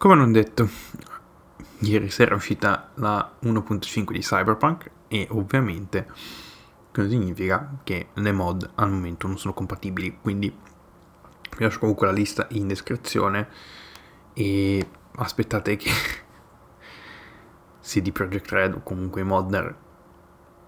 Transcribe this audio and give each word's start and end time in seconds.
Come 0.00 0.14
non 0.14 0.32
detto, 0.32 0.66
ieri 1.80 2.08
sera 2.08 2.30
è 2.30 2.34
uscita 2.34 2.88
la 2.94 3.32
1.5 3.42 4.12
di 4.12 4.20
Cyberpunk 4.20 4.90
e 5.08 5.26
ovviamente 5.32 6.08
cosa 6.90 7.06
significa 7.06 7.76
che 7.84 8.08
le 8.14 8.32
mod 8.32 8.66
al 8.76 8.90
momento 8.90 9.26
non 9.26 9.36
sono 9.36 9.52
compatibili, 9.52 10.16
quindi 10.22 10.48
vi 10.48 11.62
lascio 11.62 11.80
comunque 11.80 12.06
la 12.06 12.14
lista 12.14 12.46
in 12.52 12.66
descrizione 12.66 13.46
e 14.32 14.88
aspettate 15.16 15.76
che 15.76 15.90
CD 17.84 18.10
Projekt 18.10 18.50
Red 18.52 18.76
o 18.76 18.82
comunque 18.82 19.20
i 19.20 19.24
modder 19.24 19.76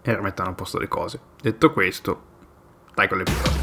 rimettano 0.03 0.51
a 0.51 0.53
posto 0.53 0.79
le 0.79 0.89
cose. 0.89 1.19
Detto 1.41 1.73
questo, 1.73 2.23
dai 2.95 3.09
con 3.09 3.17
l'episodio. 3.17 3.62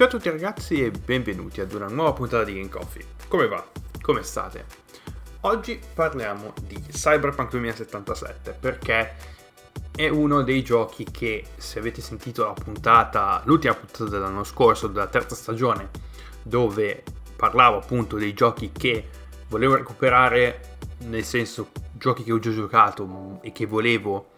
Ciao 0.00 0.08
a 0.08 0.12
tutti 0.12 0.30
ragazzi 0.30 0.82
e 0.82 0.90
benvenuti 0.90 1.60
ad 1.60 1.74
una 1.74 1.86
nuova 1.86 2.14
puntata 2.14 2.44
di 2.44 2.54
Game 2.54 2.70
Coffee. 2.70 3.04
Come 3.28 3.48
va? 3.48 3.62
Come 4.00 4.22
state? 4.22 4.64
Oggi 5.40 5.78
parliamo 5.92 6.54
di 6.62 6.80
Cyberpunk 6.80 7.50
2077 7.50 8.56
perché 8.58 9.14
è 9.94 10.08
uno 10.08 10.40
dei 10.40 10.62
giochi 10.64 11.04
che 11.04 11.44
se 11.54 11.80
avete 11.80 12.00
sentito 12.00 12.46
la 12.46 12.54
puntata, 12.54 13.42
l'ultima 13.44 13.74
puntata 13.74 14.08
dell'anno 14.08 14.42
scorso, 14.42 14.86
della 14.86 15.06
terza 15.06 15.34
stagione, 15.34 15.90
dove 16.44 17.02
parlavo 17.36 17.76
appunto 17.76 18.16
dei 18.16 18.32
giochi 18.32 18.72
che 18.72 19.06
volevo 19.48 19.74
recuperare, 19.74 20.78
nel 21.00 21.24
senso 21.24 21.72
giochi 21.92 22.22
che 22.22 22.32
ho 22.32 22.38
già 22.38 22.52
giocato 22.52 23.38
e 23.42 23.52
che 23.52 23.66
volevo 23.66 24.30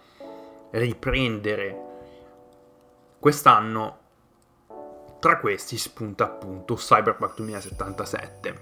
riprendere 0.72 1.76
quest'anno 3.20 4.00
tra 5.22 5.38
questi 5.38 5.78
spunta 5.78 6.24
appunto 6.24 6.74
Cyberpunk 6.74 7.36
2077. 7.36 8.60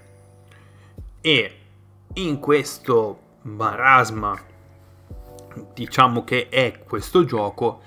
E 1.19 1.57
in 2.13 2.37
questo 2.37 3.19
marasma, 3.41 4.39
diciamo 5.73 6.23
che 6.23 6.49
è 6.49 6.83
questo 6.83 7.25
gioco, 7.25 7.81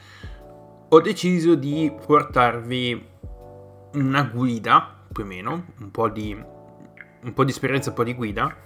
ho 0.88 1.00
deciso 1.00 1.54
di 1.54 1.94
portarvi 2.04 3.06
una 3.92 4.24
guida, 4.24 5.02
più 5.12 5.22
o 5.22 5.26
meno, 5.26 5.66
un 5.78 5.92
po' 5.92 6.08
di, 6.08 6.32
un 6.34 7.32
po 7.32 7.44
di 7.44 7.52
esperienza, 7.52 7.90
un 7.90 7.94
po' 7.94 8.02
di 8.02 8.14
guida. 8.14 8.56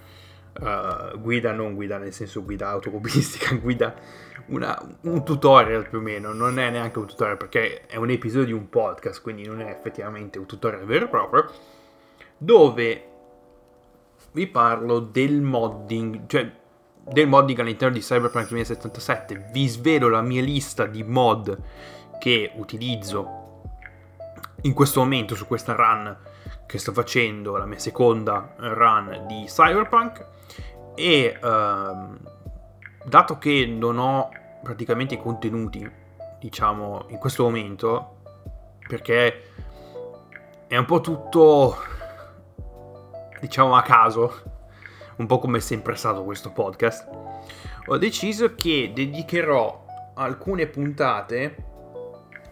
Uh, 0.59 1.17
guida 1.19 1.53
non 1.53 1.73
guida 1.75 1.97
nel 1.97 2.11
senso 2.11 2.43
guida 2.43 2.69
automobilistica, 2.69 3.53
guida 3.61 3.95
una, 4.47 4.77
un 5.01 5.23
tutorial 5.23 5.87
più 5.87 5.99
o 5.99 6.01
meno, 6.01 6.33
non 6.33 6.59
è 6.59 6.69
neanche 6.69 6.99
un 6.99 7.07
tutorial 7.07 7.37
perché 7.37 7.85
è 7.85 7.95
un 7.95 8.09
episodio 8.09 8.47
di 8.47 8.53
un 8.53 8.69
podcast, 8.69 9.21
quindi 9.21 9.45
non 9.45 9.61
è 9.61 9.69
effettivamente 9.69 10.39
un 10.39 10.45
tutorial 10.45 10.85
vero 10.85 11.05
e 11.05 11.07
proprio, 11.07 11.51
dove 12.37 13.03
vi 14.31 14.47
parlo 14.47 14.99
del 14.99 15.41
modding, 15.41 16.25
cioè 16.27 16.51
del 17.01 17.27
modding 17.27 17.59
all'interno 17.59 17.95
di 17.95 18.01
Cyberpunk 18.01 18.47
2077, 18.49 19.49
vi 19.51 19.67
svelo 19.67 20.09
la 20.09 20.21
mia 20.21 20.41
lista 20.41 20.85
di 20.85 21.03
mod 21.03 21.57
che 22.19 22.51
utilizzo 22.55 23.37
in 24.63 24.73
questo 24.73 24.99
momento 24.99 25.35
su 25.35 25.47
questa 25.47 25.73
run 25.73 26.17
che 26.65 26.77
sto 26.77 26.91
facendo, 26.91 27.57
la 27.57 27.65
mia 27.65 27.79
seconda 27.79 28.53
run 28.57 29.25
di 29.27 29.45
Cyberpunk 29.47 30.25
e 30.99 31.39
uh, 31.41 32.17
dato 33.05 33.37
che 33.37 33.65
non 33.65 33.97
ho 33.97 34.29
praticamente 34.61 35.13
i 35.13 35.17
contenuti, 35.17 35.89
diciamo, 36.39 37.05
in 37.07 37.17
questo 37.17 37.43
momento, 37.43 38.17
perché 38.85 39.43
è 40.67 40.75
un 40.75 40.83
po' 40.83 40.99
tutto, 40.99 41.77
diciamo, 43.39 43.77
a 43.77 43.81
caso, 43.81 44.41
un 45.15 45.25
po' 45.25 45.39
come 45.39 45.59
è 45.59 45.61
sempre 45.61 45.95
stato 45.95 46.25
questo 46.25 46.51
podcast, 46.51 47.07
ho 47.85 47.97
deciso 47.97 48.55
che 48.55 48.91
dedicherò 48.93 49.85
alcune 50.15 50.67
puntate 50.67 51.63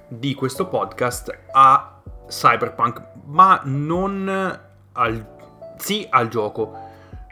di 0.07 0.33
questo 0.35 0.67
podcast 0.67 1.37
a 1.51 2.01
Cyberpunk, 2.27 3.03
ma 3.25 3.59
non 3.65 4.61
al, 4.93 5.35
sì, 5.75 6.07
al 6.09 6.29
gioco, 6.29 6.85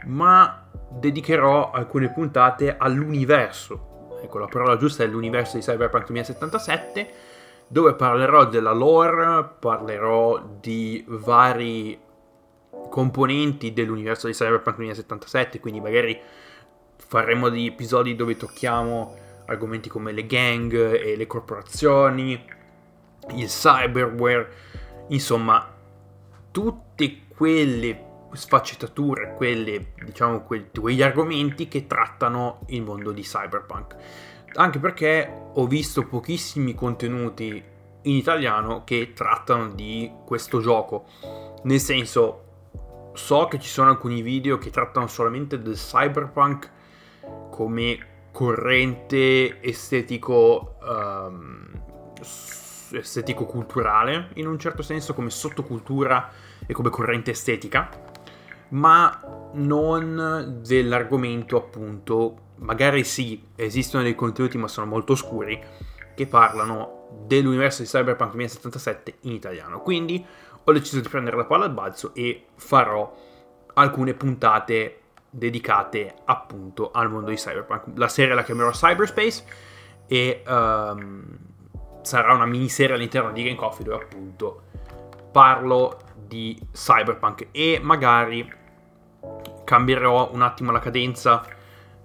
ma 0.07 0.64
dedicherò 0.89 1.71
alcune 1.71 2.11
puntate 2.11 2.75
all'universo. 2.77 4.17
Ecco 4.21 4.39
la 4.39 4.47
parola 4.47 4.77
giusta 4.77 5.03
è 5.03 5.07
l'universo 5.07 5.57
di 5.57 5.63
Cyberpunk 5.63 6.05
2077, 6.05 7.13
dove 7.67 7.93
parlerò 7.95 8.45
della 8.45 8.71
lore, 8.71 9.49
parlerò 9.59 10.41
di 10.59 11.03
vari 11.07 11.99
componenti 12.89 13.73
dell'universo 13.73 14.27
di 14.27 14.33
Cyberpunk 14.33 14.77
2077, 14.77 15.59
quindi 15.59 15.81
magari 15.81 16.19
faremo 16.97 17.49
degli 17.49 17.67
episodi 17.67 18.15
dove 18.15 18.37
tocchiamo 18.37 19.17
argomenti 19.45 19.89
come 19.89 20.11
le 20.11 20.25
gang 20.25 20.73
e 20.73 21.15
le 21.15 21.27
corporazioni, 21.27 22.53
il 23.35 23.47
cyberware, 23.47 24.49
insomma, 25.09 25.73
tutte 26.51 27.17
quelle 27.35 28.04
sfaccettature, 28.35 29.33
quelle, 29.35 29.93
diciamo, 30.03 30.41
que- 30.41 30.69
quegli 30.71 31.01
argomenti 31.01 31.67
che 31.67 31.87
trattano 31.87 32.61
il 32.67 32.81
mondo 32.81 33.11
di 33.11 33.21
cyberpunk. 33.21 33.95
Anche 34.53 34.79
perché 34.79 35.49
ho 35.53 35.67
visto 35.67 36.05
pochissimi 36.05 36.73
contenuti 36.73 37.63
in 38.03 38.15
italiano 38.15 38.83
che 38.83 39.13
trattano 39.13 39.69
di 39.69 40.11
questo 40.25 40.59
gioco. 40.59 41.05
Nel 41.63 41.79
senso, 41.79 42.43
so 43.13 43.47
che 43.47 43.59
ci 43.59 43.69
sono 43.69 43.89
alcuni 43.89 44.21
video 44.21 44.57
che 44.57 44.69
trattano 44.69 45.07
solamente 45.07 45.59
del 45.59 45.75
cyberpunk 45.75 46.71
come 47.49 48.13
corrente 48.31 49.61
estetico 49.61 50.75
um, 50.81 51.65
estetico 52.91 53.45
culturale 53.45 54.29
in 54.35 54.47
un 54.47 54.59
certo 54.59 54.81
senso 54.81 55.13
come 55.13 55.29
sottocultura 55.29 56.31
e 56.65 56.73
come 56.73 56.89
corrente 56.89 57.31
estetica 57.31 57.89
ma 58.69 59.51
non 59.53 60.61
dell'argomento 60.65 61.57
appunto, 61.57 62.37
magari 62.57 63.03
sì, 63.03 63.41
esistono 63.55 64.03
dei 64.03 64.15
contenuti 64.15 64.57
ma 64.57 64.67
sono 64.67 64.87
molto 64.87 65.13
oscuri, 65.13 65.61
che 66.15 66.27
parlano 66.27 67.19
dell'universo 67.25 67.81
di 67.81 67.87
Cyberpunk 67.87 68.31
2077 68.31 69.17
in 69.21 69.33
italiano. 69.33 69.81
Quindi 69.81 70.25
ho 70.63 70.71
deciso 70.71 70.99
di 70.99 71.07
prendere 71.07 71.37
la 71.37 71.45
palla 71.45 71.65
al 71.65 71.73
balzo 71.73 72.13
e 72.13 72.47
farò 72.55 73.13
alcune 73.73 74.13
puntate 74.13 74.99
dedicate 75.29 76.15
appunto 76.25 76.91
al 76.91 77.09
mondo 77.09 77.29
di 77.29 77.35
Cyberpunk. 77.35 77.97
La 77.97 78.07
serie 78.07 78.33
la 78.33 78.43
chiamerò 78.43 78.71
Cyberspace 78.71 79.43
e 80.07 80.43
um, 80.47 81.37
sarà 82.01 82.33
una 82.33 82.45
miniserie 82.45 82.95
all'interno 82.95 83.31
di 83.31 83.43
Game 83.43 83.55
Coffee 83.55 83.85
dove 83.85 84.03
appunto 84.03 84.61
parlo 85.31 85.99
di 86.27 86.59
Cyberpunk 86.71 87.47
e 87.51 87.79
magari 87.81 88.63
cambierò 89.63 90.29
un 90.31 90.41
attimo 90.41 90.71
la 90.71 90.79
cadenza 90.79 91.45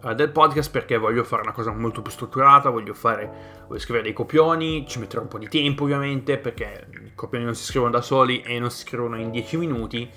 uh, 0.03 0.15
del 0.15 0.31
podcast 0.31 0.71
perché 0.71 0.97
voglio 0.97 1.23
fare 1.25 1.43
una 1.43 1.53
cosa 1.53 1.73
molto 1.73 2.03
più 2.03 2.11
strutturata, 2.11 2.71
voglio, 2.71 2.95
fare, 2.95 3.63
voglio 3.67 3.81
scrivere 3.81 4.05
dei 4.05 4.13
copioni, 4.13 4.87
ci 4.87 4.99
metterò 4.99 5.23
un 5.23 5.29
po' 5.29 5.39
di 5.39 5.49
tempo 5.49 5.85
ovviamente 5.85 6.39
perché 6.39 6.89
i 7.05 7.15
copioni 7.15 7.45
non 7.45 7.55
si 7.55 7.65
scrivono 7.65 7.93
da 7.93 8.01
soli 8.01 8.41
e 8.43 8.59
non 8.59 8.71
si 8.71 8.81
scrivono 8.81 9.19
in 9.19 9.31
10 9.31 9.57
minuti, 9.59 10.11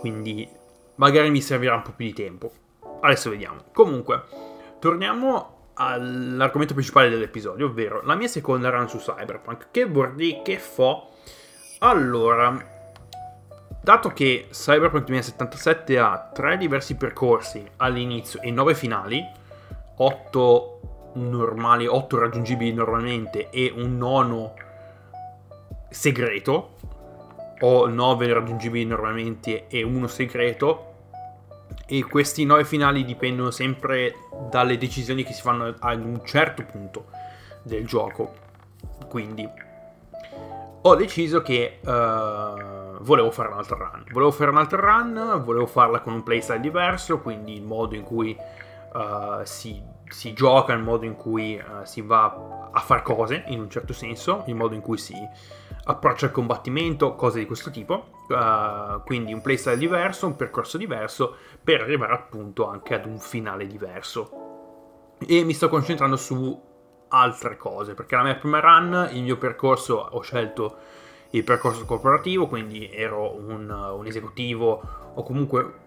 quindi 0.00 0.48
magari 0.96 1.30
mi 1.30 1.40
servirà 1.40 1.74
un 1.74 1.82
po' 1.82 1.92
più 1.92 2.06
di 2.06 2.12
tempo. 2.12 2.52
Adesso 3.00 3.30
vediamo. 3.30 3.64
Comunque, 3.72 4.24
torniamo 4.78 5.70
all'argomento 5.74 6.74
principale 6.74 7.08
dell'episodio, 7.08 7.66
ovvero 7.66 8.02
la 8.02 8.14
mia 8.14 8.28
seconda 8.28 8.70
run 8.70 8.88
su 8.88 8.98
Cyberpunk. 8.98 9.68
Che 9.70 9.90
dire 10.14 10.42
che 10.42 10.58
fo? 10.58 11.10
Allora, 11.80 12.73
dato 13.84 14.08
che 14.08 14.48
Cyberpunk 14.50 15.04
2077 15.04 15.98
ha 15.98 16.30
tre 16.32 16.56
diversi 16.56 16.96
percorsi 16.96 17.62
all'inizio 17.76 18.40
e 18.40 18.50
nove 18.50 18.74
finali, 18.74 19.22
8 19.96 20.80
normali, 21.16 21.86
8 21.86 22.18
raggiungibili 22.18 22.72
normalmente 22.72 23.50
e 23.50 23.70
un 23.76 23.98
nono 23.98 24.54
segreto, 25.90 26.76
o 27.60 27.86
9 27.86 28.32
raggiungibili 28.32 28.86
normalmente 28.86 29.66
e 29.68 29.82
uno 29.82 30.06
segreto, 30.06 30.92
e 31.86 32.02
questi 32.04 32.46
nove 32.46 32.64
finali 32.64 33.04
dipendono 33.04 33.50
sempre 33.50 34.14
dalle 34.48 34.78
decisioni 34.78 35.24
che 35.24 35.34
si 35.34 35.42
fanno 35.42 35.74
ad 35.78 36.02
un 36.02 36.24
certo 36.24 36.64
punto 36.64 37.08
del 37.62 37.86
gioco. 37.86 38.32
Quindi 39.08 39.46
ho 40.80 40.94
deciso 40.94 41.42
che 41.42 41.80
uh, 41.82 42.83
volevo 43.04 43.30
fare 43.30 43.48
un'altra 43.48 43.76
run. 43.76 44.04
Volevo 44.10 44.30
fare 44.30 44.50
un'altra 44.50 44.80
run, 44.80 45.42
volevo 45.44 45.66
farla 45.66 46.00
con 46.00 46.12
un 46.14 46.22
playstyle 46.22 46.60
diverso, 46.60 47.20
quindi 47.20 47.54
il 47.54 47.62
modo 47.62 47.94
in 47.94 48.02
cui 48.02 48.36
uh, 48.92 49.44
si, 49.44 49.80
si, 50.08 50.32
gioca, 50.32 50.72
il 50.72 50.82
modo 50.82 51.04
in 51.04 51.14
cui 51.14 51.56
uh, 51.56 51.84
si 51.84 52.00
va 52.00 52.70
a 52.72 52.80
fare 52.80 53.02
cose, 53.02 53.44
in 53.48 53.60
un 53.60 53.70
certo 53.70 53.92
senso, 53.92 54.44
il 54.46 54.54
modo 54.54 54.74
in 54.74 54.80
cui 54.80 54.98
si 54.98 55.14
approccia 55.86 56.26
il 56.26 56.32
combattimento, 56.32 57.14
cose 57.14 57.38
di 57.38 57.46
questo 57.46 57.70
tipo. 57.70 58.08
Uh, 58.28 59.02
quindi 59.04 59.34
un 59.34 59.42
playstyle 59.42 59.76
diverso, 59.76 60.26
un 60.26 60.36
percorso 60.36 60.78
diverso, 60.78 61.36
per 61.62 61.82
arrivare 61.82 62.14
appunto 62.14 62.66
anche 62.66 62.94
ad 62.94 63.04
un 63.04 63.18
finale 63.18 63.66
diverso. 63.66 65.12
E 65.26 65.44
mi 65.44 65.52
sto 65.52 65.68
concentrando 65.68 66.16
su 66.16 66.72
altre 67.08 67.56
cose, 67.58 67.94
perché 67.94 68.16
la 68.16 68.22
mia 68.22 68.34
prima 68.34 68.60
run, 68.60 69.10
il 69.12 69.22
mio 69.22 69.36
percorso, 69.36 69.96
ho 70.10 70.20
scelto 70.22 71.02
il 71.34 71.42
percorso 71.42 71.84
corporativo, 71.84 72.46
quindi 72.46 72.88
ero 72.92 73.36
un, 73.36 73.68
un 73.68 74.06
esecutivo 74.06 74.82
o 75.14 75.22
comunque 75.24 75.82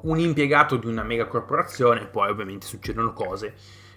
un 0.00 0.18
impiegato 0.18 0.76
di 0.76 0.86
una 0.86 1.02
mega 1.02 1.26
corporazione, 1.26 2.06
poi 2.06 2.30
ovviamente 2.30 2.66
succedono 2.66 3.12
cose 3.12 3.54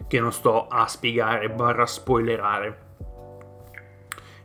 che 0.08 0.20
non 0.20 0.34
sto 0.34 0.68
a 0.68 0.88
spiegare 0.88 1.50
barra 1.50 1.86
spoilerare. 1.86 2.90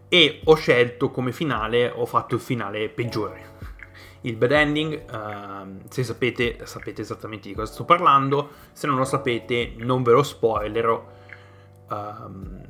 E 0.08 0.43
ho 0.44 0.55
scelto 0.55 1.11
come 1.11 1.32
finale, 1.32 1.91
ho 1.91 2.06
fatto 2.06 2.37
il 2.37 2.41
finale 2.41 2.88
peggiore. 2.88 3.55
Il 4.20 4.37
bad 4.37 4.53
ending, 4.53 5.05
uh, 5.11 5.81
se 5.88 6.05
sapete, 6.05 6.67
sapete 6.67 7.03
esattamente 7.03 7.49
di 7.49 7.55
cosa 7.55 7.73
sto 7.73 7.85
parlando, 7.85 8.50
se 8.73 8.87
non 8.87 8.97
lo 8.97 9.05
sapete 9.05 9.75
non 9.79 10.05
ve 10.05 10.12
lo 10.12 10.23
spoilerò, 10.23 11.06
um, 11.91 12.62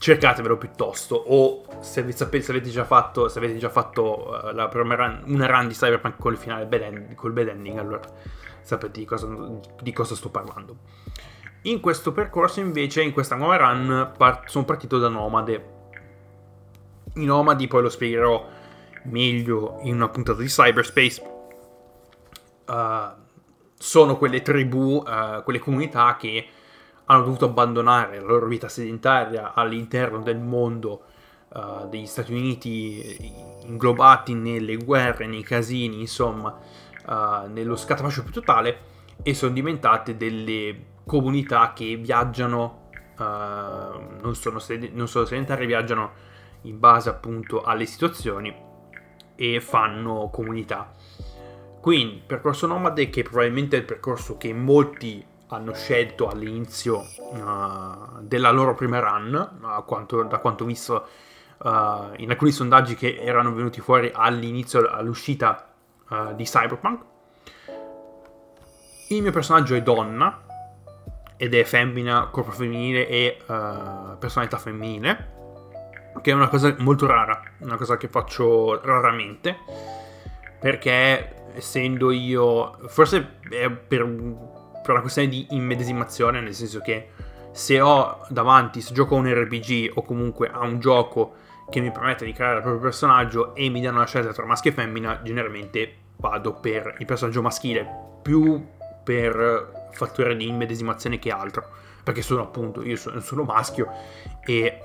cercatevelo 0.00 0.56
piuttosto 0.56 1.14
o 1.14 1.62
se, 1.80 2.02
vi 2.02 2.12
sapete, 2.12 2.42
se 2.42 2.52
avete 2.52 2.70
già 2.70 2.86
fatto, 2.86 3.26
avete 3.26 3.58
già 3.58 3.68
fatto 3.68 4.30
uh, 4.30 4.50
run, 4.50 5.22
una 5.26 5.46
run 5.46 5.68
di 5.68 5.74
Cyberpunk 5.74 6.16
con 6.16 6.32
il 6.32 6.38
finale 6.38 6.64
bad 6.64 6.80
end, 6.80 7.14
col 7.14 7.32
bad 7.32 7.48
ending 7.48 7.78
allora 7.78 8.00
sapete 8.62 9.00
di 9.00 9.04
cosa, 9.04 9.28
di 9.82 9.92
cosa, 9.92 10.14
sto 10.14 10.30
parlando. 10.30 10.76
In 11.64 11.80
questo 11.80 12.12
percorso 12.12 12.60
invece 12.60 13.02
in 13.02 13.12
questa 13.12 13.34
nuova 13.34 13.58
run 13.58 14.12
part, 14.16 14.48
sono 14.48 14.64
partito 14.64 14.98
da 14.98 15.08
nomade. 15.08 15.78
I 17.16 17.24
nomadi 17.26 17.66
poi 17.66 17.82
lo 17.82 17.90
spiegherò 17.90 18.48
meglio 19.02 19.80
in 19.82 19.96
una 19.96 20.08
puntata 20.08 20.40
di 20.40 20.46
cyberspace 20.46 21.22
uh, 22.68 22.74
sono 23.76 24.16
quelle 24.16 24.40
tribù 24.40 25.02
uh, 25.06 25.42
quelle 25.42 25.58
comunità 25.58 26.16
che 26.16 26.46
hanno 27.10 27.24
dovuto 27.24 27.46
abbandonare 27.46 28.20
la 28.20 28.26
loro 28.26 28.46
vita 28.46 28.68
sedentaria 28.68 29.52
all'interno 29.52 30.20
del 30.20 30.38
mondo 30.38 31.02
uh, 31.48 31.88
degli 31.88 32.06
Stati 32.06 32.32
Uniti, 32.32 33.32
inglobati 33.64 34.32
nelle 34.34 34.76
guerre, 34.76 35.26
nei 35.26 35.42
casini, 35.42 35.98
insomma, 35.98 36.56
uh, 37.06 37.50
nello 37.50 37.74
scatafascio 37.74 38.22
più 38.22 38.32
totale, 38.32 38.78
e 39.24 39.34
sono 39.34 39.52
diventate 39.52 40.16
delle 40.16 40.84
comunità 41.04 41.72
che 41.72 41.96
viaggiano, 41.96 42.90
uh, 43.18 43.22
non, 43.22 44.34
sono 44.36 44.60
sed- 44.60 44.92
non 44.92 45.08
solo 45.08 45.26
sedentarie, 45.26 45.66
viaggiano 45.66 46.12
in 46.62 46.78
base 46.78 47.08
appunto 47.08 47.62
alle 47.62 47.86
situazioni 47.86 48.54
e 49.34 49.60
fanno 49.60 50.30
comunità. 50.30 50.92
Quindi, 51.80 52.22
percorso 52.24 52.68
nomade 52.68 53.10
che 53.10 53.24
probabilmente 53.24 53.76
è 53.76 53.80
il 53.80 53.86
percorso 53.86 54.36
che 54.36 54.52
molti 54.52 55.26
hanno 55.50 55.74
scelto 55.74 56.28
all'inizio 56.28 57.04
uh, 57.16 58.20
della 58.20 58.50
loro 58.50 58.74
prima 58.74 59.00
run, 59.00 59.82
quanto, 59.84 60.22
da 60.22 60.38
quanto 60.38 60.64
visto 60.64 61.06
uh, 61.58 61.68
in 62.16 62.30
alcuni 62.30 62.52
sondaggi 62.52 62.94
che 62.94 63.16
erano 63.16 63.52
venuti 63.52 63.80
fuori 63.80 64.10
all'inizio, 64.14 64.88
all'uscita 64.88 65.72
uh, 66.08 66.34
di 66.34 66.44
Cyberpunk. 66.44 67.04
Il 69.08 69.22
mio 69.22 69.32
personaggio 69.32 69.74
è 69.74 69.82
donna 69.82 70.40
ed 71.36 71.54
è 71.54 71.64
femmina, 71.64 72.28
corpo 72.30 72.52
femminile 72.52 73.08
e 73.08 73.38
personalità 74.18 74.56
femminile, 74.58 75.32
che 76.22 76.30
è 76.30 76.34
una 76.34 76.48
cosa 76.48 76.74
molto 76.78 77.06
rara, 77.06 77.42
una 77.58 77.76
cosa 77.76 77.96
che 77.96 78.06
faccio 78.06 78.80
raramente, 78.80 79.56
perché 80.60 81.50
essendo 81.54 82.12
io, 82.12 82.76
forse 82.86 83.22
per 83.88 84.02
per 84.82 84.90
una 84.92 85.00
questione 85.00 85.28
di 85.28 85.46
immedesimazione, 85.50 86.40
nel 86.40 86.54
senso 86.54 86.80
che 86.80 87.08
se 87.52 87.80
ho 87.80 88.26
davanti, 88.28 88.80
se 88.80 88.92
gioco 88.94 89.16
a 89.16 89.18
un 89.18 89.32
RPG 89.32 89.92
o 89.94 90.02
comunque 90.02 90.50
a 90.50 90.60
un 90.60 90.78
gioco 90.78 91.34
che 91.68 91.80
mi 91.80 91.90
permette 91.90 92.24
di 92.24 92.32
creare 92.32 92.56
il 92.56 92.62
proprio 92.62 92.82
personaggio 92.82 93.54
e 93.54 93.68
mi 93.68 93.80
danno 93.80 93.98
la 93.98 94.06
scelta 94.06 94.32
tra 94.32 94.44
maschio 94.44 94.70
e 94.70 94.74
femmina, 94.74 95.20
generalmente 95.22 95.94
vado 96.16 96.54
per 96.54 96.96
il 96.98 97.06
personaggio 97.06 97.42
maschile, 97.42 97.88
più 98.22 98.64
per 99.02 99.88
fattore 99.92 100.36
di 100.36 100.46
immedesimazione 100.46 101.18
che 101.18 101.30
altro, 101.30 101.68
perché 102.02 102.22
sono 102.22 102.42
appunto, 102.42 102.82
io 102.82 102.96
sono, 102.96 103.20
sono 103.20 103.42
maschio 103.42 103.88
e 104.44 104.84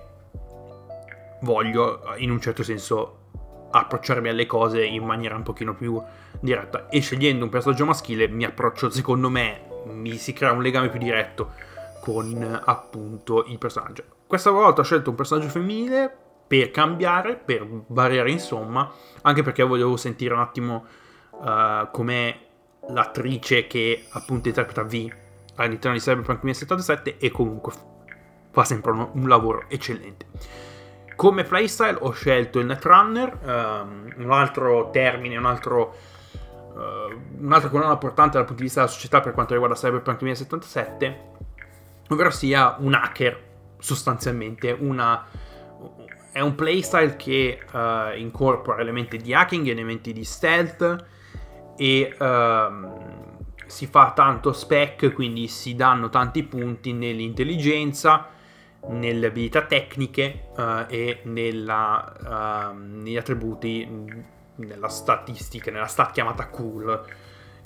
voglio 1.41 2.01
in 2.17 2.31
un 2.31 2.39
certo 2.39 2.63
senso 2.63 3.19
approcciarmi 3.71 4.29
alle 4.29 4.45
cose 4.45 4.83
in 4.85 5.03
maniera 5.03 5.35
un 5.35 5.43
pochino 5.43 5.75
più 5.75 6.01
diretta. 6.39 6.87
E 6.87 7.01
scegliendo 7.01 7.43
un 7.43 7.49
personaggio 7.49 7.85
maschile 7.85 8.27
mi 8.27 8.45
approccio 8.45 8.89
secondo 8.89 9.29
me 9.29 9.73
mi 9.85 10.17
si 10.17 10.33
crea 10.33 10.51
un 10.51 10.61
legame 10.61 10.89
più 10.89 10.99
diretto 10.99 11.53
con 12.01 12.61
appunto 12.65 13.45
il 13.45 13.57
personaggio. 13.57 14.03
Questa 14.27 14.51
volta 14.51 14.81
ho 14.81 14.83
scelto 14.83 15.09
un 15.09 15.15
personaggio 15.15 15.49
femminile 15.49 16.15
per 16.47 16.71
cambiare, 16.71 17.35
per 17.35 17.65
variare 17.87 18.31
insomma, 18.31 18.91
anche 19.21 19.41
perché 19.41 19.63
volevo 19.63 19.97
sentire 19.97 20.33
un 20.33 20.39
attimo 20.39 20.85
uh, 21.31 21.89
com'è 21.91 22.37
l'attrice 22.89 23.65
che 23.67 24.05
appunto 24.11 24.47
interpreta 24.47 24.83
V 24.83 25.11
all'interno 25.55 25.97
di 25.97 26.03
Cyberpunk 26.03 26.41
2077 26.41 27.17
e 27.17 27.31
comunque 27.31 27.73
fa 28.51 28.63
sempre 28.63 28.91
un, 28.91 29.09
un 29.13 29.27
lavoro 29.27 29.65
eccellente. 29.67 30.27
Come 31.15 31.43
playstyle 31.43 31.97
ho 32.01 32.11
scelto 32.11 32.59
il 32.59 32.65
Netrunner, 32.65 33.39
um, 33.43 34.13
un 34.17 34.31
altro 34.31 34.89
termine, 34.91 35.37
un 35.37 35.45
altro 35.45 35.95
uh, 36.75 37.43
un'altra 37.43 37.69
colonna 37.69 37.97
portante 37.97 38.37
dal 38.37 38.45
punto 38.45 38.61
di 38.61 38.67
vista 38.67 38.81
della 38.81 38.91
società 38.91 39.21
per 39.21 39.33
quanto 39.33 39.53
riguarda 39.53 39.75
Cyberpunk 39.75 40.19
2077, 40.19 41.21
ovvero 42.09 42.29
sia 42.29 42.75
un 42.79 42.93
hacker 42.93 43.43
sostanzialmente, 43.79 44.71
una, 44.71 45.25
è 46.31 46.39
un 46.41 46.55
playstyle 46.55 47.15
che 47.15 47.59
uh, 47.71 48.17
incorpora 48.17 48.81
elementi 48.81 49.17
di 49.17 49.33
hacking, 49.33 49.67
elementi 49.67 50.11
di 50.11 50.23
stealth 50.23 51.05
e 51.77 52.15
uh, 52.17 53.53
si 53.65 53.87
fa 53.87 54.11
tanto 54.11 54.53
spec, 54.53 55.13
quindi 55.13 55.47
si 55.47 55.75
danno 55.75 56.09
tanti 56.09 56.43
punti 56.43 56.93
nell'intelligenza, 56.93 58.29
nelle 58.87 59.27
abilità 59.27 59.63
tecniche 59.63 60.49
uh, 60.55 60.85
e 60.87 61.21
nella, 61.23 62.73
negli 62.77 63.17
attributi 63.17 64.33
nella 64.57 64.89
statistica, 64.89 65.71
nella 65.71 65.87
stat 65.87 66.11
chiamata 66.11 66.47
cool, 66.47 67.03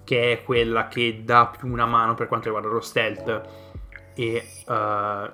che 0.04 0.32
è 0.32 0.44
quella 0.44 0.88
che 0.88 1.22
dà 1.24 1.48
più 1.48 1.72
una 1.72 1.86
mano 1.86 2.16
per 2.16 2.28
quanto 2.28 2.46
riguarda 2.46 2.70
lo 2.70 2.82
stealth. 2.82 3.68
E 4.16 4.44
uh, 4.66 4.72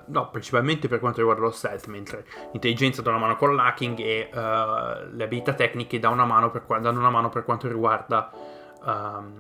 no, 0.06 0.30
principalmente 0.32 0.88
per 0.88 1.00
quanto 1.00 1.20
riguarda 1.20 1.42
lo 1.42 1.52
stealth, 1.52 1.88
mentre 1.88 2.26
l'intelligenza 2.52 3.02
dà 3.02 3.10
una 3.10 3.20
mano 3.20 3.36
con 3.36 3.56
l'hacking 3.56 4.00
e 4.00 4.30
uh, 4.32 5.16
le 5.16 5.24
abilità 5.24 5.54
tecniche 5.54 5.98
dà 5.98 6.10
una 6.10 6.26
mano 6.26 6.52
per, 6.52 6.64
danno 6.82 7.00
una 7.00 7.10
mano 7.10 7.30
per 7.30 7.44
quanto 7.46 7.68
riguarda 7.68 8.30
um, 8.84 9.34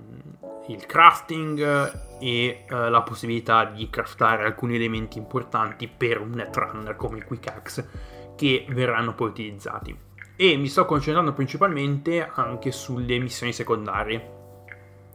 il 0.67 0.85
crafting 0.85 2.19
e 2.19 2.65
uh, 2.67 2.75
la 2.89 3.01
possibilità 3.03 3.65
di 3.65 3.87
craftare 3.89 4.45
alcuni 4.45 4.75
elementi 4.75 5.19
importanti 5.19 5.87
per 5.87 6.19
un 6.19 6.31
netrunner 6.31 6.95
come 6.95 7.17
il 7.17 7.25
quick 7.25 7.47
axe 7.47 7.89
che 8.35 8.65
verranno 8.69 9.13
poi 9.13 9.29
utilizzati 9.29 9.95
e 10.35 10.57
mi 10.57 10.67
sto 10.67 10.85
concentrando 10.85 11.33
principalmente 11.33 12.27
anche 12.33 12.71
sulle 12.71 13.17
missioni 13.19 13.53
secondarie. 13.53 14.33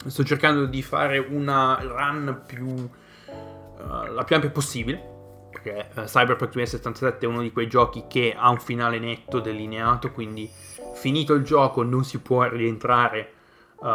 Sto 0.06 0.24
cercando 0.24 0.64
di 0.64 0.82
fare 0.82 1.18
una 1.18 1.78
run 1.82 2.42
più 2.46 2.66
uh, 2.66 4.12
la 4.12 4.24
più 4.24 4.34
ampia 4.34 4.50
possibile, 4.50 5.48
perché 5.50 5.88
uh, 5.94 6.04
Cyberpunk 6.04 6.52
2077 6.52 7.26
è 7.26 7.28
uno 7.28 7.42
di 7.42 7.52
quei 7.52 7.68
giochi 7.68 8.04
che 8.08 8.34
ha 8.36 8.48
un 8.48 8.58
finale 8.58 8.98
netto 8.98 9.40
delineato, 9.40 10.10
quindi 10.10 10.50
finito 10.94 11.34
il 11.34 11.44
gioco 11.44 11.82
non 11.82 12.04
si 12.04 12.20
può 12.20 12.44
rientrare 12.48 13.32
uh, 13.80 13.88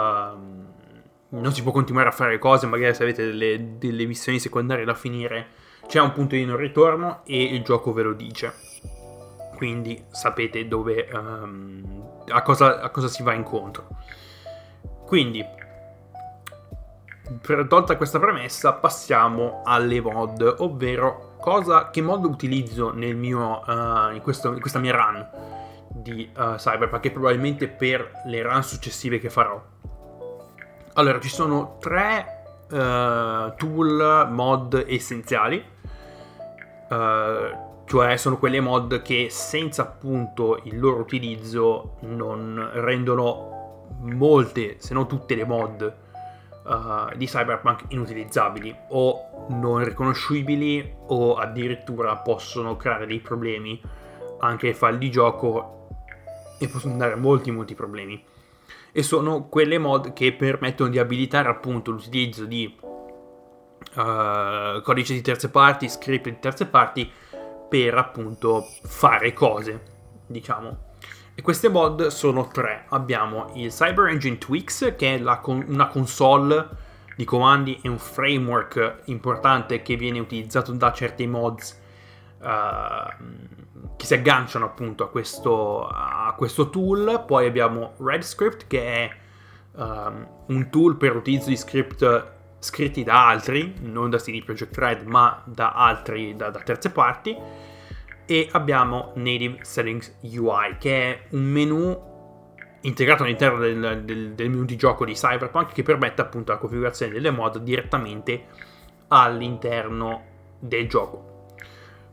non 1.27 1.51
si 1.51 1.63
può 1.63 1.71
continuare 1.71 2.09
a 2.09 2.11
fare 2.11 2.37
cose, 2.37 2.67
magari 2.67 2.93
se 2.93 3.03
avete 3.03 3.25
delle, 3.25 3.77
delle 3.77 4.05
missioni 4.05 4.39
secondarie 4.39 4.85
da 4.85 4.93
finire 4.93 5.47
c'è 5.87 5.99
un 5.99 6.13
punto 6.13 6.35
di 6.35 6.45
non 6.45 6.57
ritorno 6.57 7.21
e 7.25 7.43
il 7.43 7.61
gioco 7.63 7.91
ve 7.93 8.03
lo 8.03 8.13
dice 8.13 8.53
quindi 9.55 10.03
sapete 10.09 10.67
dove, 10.67 11.09
um, 11.13 12.23
a, 12.29 12.41
cosa, 12.41 12.81
a, 12.81 12.89
cosa, 12.89 13.07
si 13.07 13.23
va 13.23 13.33
incontro. 13.33 13.87
Quindi, 15.05 15.43
tolta 17.67 17.97
questa 17.97 18.19
premessa, 18.19 18.73
passiamo 18.73 19.61
alle 19.63 20.01
mod, 20.01 20.55
ovvero 20.59 21.35
cosa, 21.39 21.89
che 21.89 22.01
mod 22.01 22.25
utilizzo 22.25 22.93
mio, 22.93 23.61
uh, 23.65 24.13
in, 24.13 24.21
questo, 24.21 24.53
in, 24.53 24.59
questa 24.59 24.79
mia 24.79 24.95
run 24.95 25.27
di 25.89 26.29
uh, 26.35 26.55
Cyberpunk 26.55 27.05
e 27.05 27.11
probabilmente 27.11 27.67
per 27.67 28.11
le 28.25 28.41
run 28.41 28.63
successive 28.63 29.19
che 29.19 29.29
farò. 29.29 29.61
Allora, 30.93 31.19
ci 31.19 31.29
sono 31.29 31.77
tre 31.79 32.43
uh, 32.69 33.53
tool 33.55 34.27
mod 34.31 34.85
essenziali, 34.87 35.63
uh, 36.89 37.64
cioè 37.85 38.17
sono 38.17 38.37
quelle 38.37 38.59
mod 38.59 39.01
che 39.01 39.27
senza 39.29 39.83
appunto 39.83 40.59
il 40.63 40.79
loro 40.79 40.99
utilizzo 40.99 41.97
non 42.01 42.69
rendono 42.73 43.87
molte, 44.01 44.75
se 44.79 44.93
non 44.93 45.07
tutte 45.07 45.35
le 45.35 45.45
mod 45.45 45.95
uh, 46.63 47.15
di 47.15 47.25
Cyberpunk 47.27 47.85
inutilizzabili 47.89 48.75
o 48.89 49.47
non 49.49 49.83
riconoscibili 49.83 50.95
o 51.07 51.35
addirittura 51.35 52.17
possono 52.17 52.75
creare 52.75 53.05
dei 53.05 53.19
problemi 53.19 53.79
anche 54.39 54.67
ai 54.67 54.73
file 54.73 54.97
di 54.97 55.11
gioco 55.11 55.87
e 56.59 56.67
possono 56.67 56.97
dare 56.97 57.15
molti 57.15 57.51
molti 57.51 57.75
problemi. 57.75 58.23
E 58.91 59.03
sono 59.03 59.47
quelle 59.47 59.77
mod 59.77 60.13
che 60.13 60.33
permettono 60.33 60.89
di 60.89 60.97
abilitare 60.99 61.49
appunto 61.49 61.91
l'utilizzo 61.91 62.45
di 62.45 62.75
uh, 63.95 64.81
codice 64.81 65.13
di 65.13 65.21
terze 65.21 65.49
parti, 65.49 65.89
script 65.89 66.29
di 66.29 66.39
terze 66.39 66.65
parti 66.65 67.11
per 67.67 67.97
appunto 67.97 68.67
fare 68.83 69.33
cose, 69.33 69.81
diciamo. 70.27 70.93
E 71.33 71.41
queste 71.41 71.67
mod 71.67 72.07
sono 72.07 72.47
tre. 72.47 72.85
Abbiamo 72.89 73.51
il 73.55 73.69
Cyber 73.69 74.07
Engine 74.07 74.37
Tweaks, 74.37 74.93
che 74.97 75.15
è 75.15 75.39
con- 75.41 75.65
una 75.67 75.87
console 75.87 76.69
di 77.15 77.25
comandi 77.25 77.79
e 77.81 77.89
un 77.89 77.97
framework 77.97 79.01
importante 79.05 79.81
che 79.81 79.95
viene 79.95 80.19
utilizzato 80.19 80.71
da 80.73 80.91
certi 80.91 81.27
mods 81.27 81.81
uh, 82.39 83.95
che 83.97 84.05
si 84.05 84.13
agganciano 84.13 84.65
appunto 84.65 85.03
a 85.03 85.09
questo, 85.09 85.87
a 85.87 86.33
questo, 86.37 86.69
tool. 86.69 87.23
Poi 87.25 87.45
abbiamo 87.45 87.95
RedScript, 87.97 88.67
che 88.67 88.85
è 88.85 89.15
um, 89.73 90.27
un 90.47 90.69
tool 90.69 90.95
per 90.95 91.13
l'utilizzo 91.13 91.49
di 91.49 91.57
script 91.57 92.33
scritti 92.65 93.03
da 93.03 93.27
altri, 93.27 93.75
non 93.81 94.09
da 94.09 94.17
CD 94.17 94.43
Projekt 94.43 94.77
Red, 94.77 95.05
ma 95.05 95.41
da 95.45 95.71
altri, 95.71 96.35
da, 96.35 96.49
da 96.49 96.59
terze 96.59 96.89
parti 96.89 97.37
e 98.25 98.49
abbiamo 98.51 99.11
Native 99.15 99.59
Settings 99.61 100.17
UI 100.21 100.77
che 100.79 101.11
è 101.11 101.21
un 101.29 101.43
menu 101.43 102.13
integrato 102.81 103.23
all'interno 103.23 103.59
del, 103.59 104.03
del, 104.03 104.33
del, 104.33 104.49
menu 104.49 104.65
di 104.65 104.75
gioco 104.75 105.05
di 105.05 105.13
Cyberpunk 105.13 105.71
che 105.71 105.83
permette 105.83 106.21
appunto 106.21 106.51
la 106.51 106.57
configurazione 106.57 107.13
delle 107.13 107.31
mod 107.31 107.59
direttamente 107.59 108.45
all'interno 109.09 110.23
del 110.59 110.87
gioco. 110.87 111.33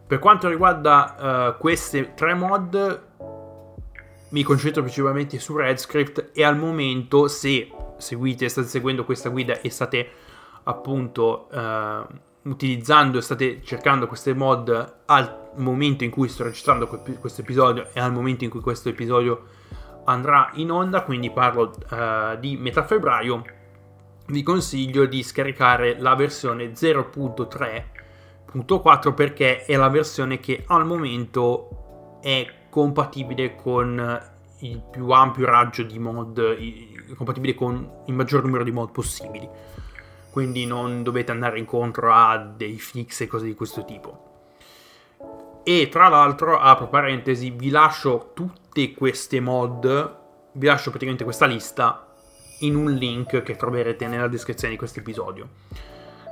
Per 0.07 0.19
quanto 0.19 0.49
riguarda 0.49 1.55
uh, 1.57 1.61
queste 1.61 2.13
tre 2.15 2.35
mod 2.35 3.11
mi 4.29 4.43
concentro 4.43 4.83
principalmente 4.83 5.39
su 5.39 5.57
RedScript 5.57 6.31
e 6.35 6.45
al 6.45 6.57
momento 6.57 7.29
se 7.29 7.71
seguite, 7.99 8.49
state 8.49 8.67
seguendo 8.67 9.05
questa 9.05 9.29
guida 9.29 9.61
e 9.61 9.71
state 9.71 10.11
appunto 10.65 11.49
uh, 11.51 12.05
utilizzando 12.49 13.21
state 13.21 13.63
cercando 13.63 14.07
queste 14.07 14.33
mod 14.35 14.95
al 15.07 15.51
momento 15.57 16.05
in 16.05 16.11
cui 16.11 16.29
sto 16.29 16.45
registrando 16.45 16.87
questo 16.87 17.41
episodio 17.43 17.89
e 17.93 18.01
al 18.01 18.13
momento 18.13 18.45
in 18.45 18.51
cui 18.51 18.61
questo 18.61 18.89
episodio 18.89 19.47
andrà 20.05 20.51
in 20.55 20.71
onda, 20.71 21.03
quindi 21.03 21.31
parlo 21.31 21.73
uh, 21.91 22.39
di 22.39 22.57
metà 22.57 22.85
febbraio, 22.85 23.43
vi 24.27 24.43
consiglio 24.43 25.07
di 25.07 25.23
scaricare 25.23 25.99
la 26.01 26.15
versione 26.15 26.73
0.3.4 26.73 29.15
perché 29.15 29.65
è 29.65 29.77
la 29.77 29.89
versione 29.89 30.41
che 30.41 30.65
al 30.67 30.85
momento 30.87 32.19
è 32.23 32.47
compatibile 32.71 33.55
con 33.55 34.31
il 34.61 34.83
più 34.91 35.11
ampio 35.11 35.45
raggio 35.45 35.83
di 35.83 35.99
mod, 35.99 36.57
compatibile 37.17 37.55
con 37.55 38.05
il 38.07 38.15
maggior 38.15 38.43
numero 38.45 38.65
di 38.65 38.71
mod 38.71 38.91
possibili 38.91 39.47
quindi 40.33 40.65
non 40.65 41.03
dovete 41.03 41.31
andare 41.31 41.59
incontro 41.59 42.11
a 42.11 42.39
dei 42.39 42.79
fix 42.79 43.21
e 43.21 43.27
cose 43.27 43.45
di 43.45 43.55
questo 43.55 43.85
tipo. 43.85 44.31
E 45.63 45.91
tra 45.91 46.09
l'altro, 46.09 46.59
apro 46.59 46.89
parentesi, 46.89 47.51
vi 47.51 47.69
lascio 47.69 48.31
tutte 48.33 48.95
queste 48.95 49.41
mod, 49.41 50.17
vi 50.53 50.67
lascio 50.67 50.89
praticamente 50.89 51.25
questa 51.25 51.45
lista 51.45 52.15
in 52.61 52.77
un 52.77 52.93
link 52.93 53.43
che 53.43 53.57
troverete 53.57 54.07
nella 54.07 54.27
descrizione 54.27 54.73
di 54.73 54.79
questo 54.79 55.01
episodio. 55.01 55.49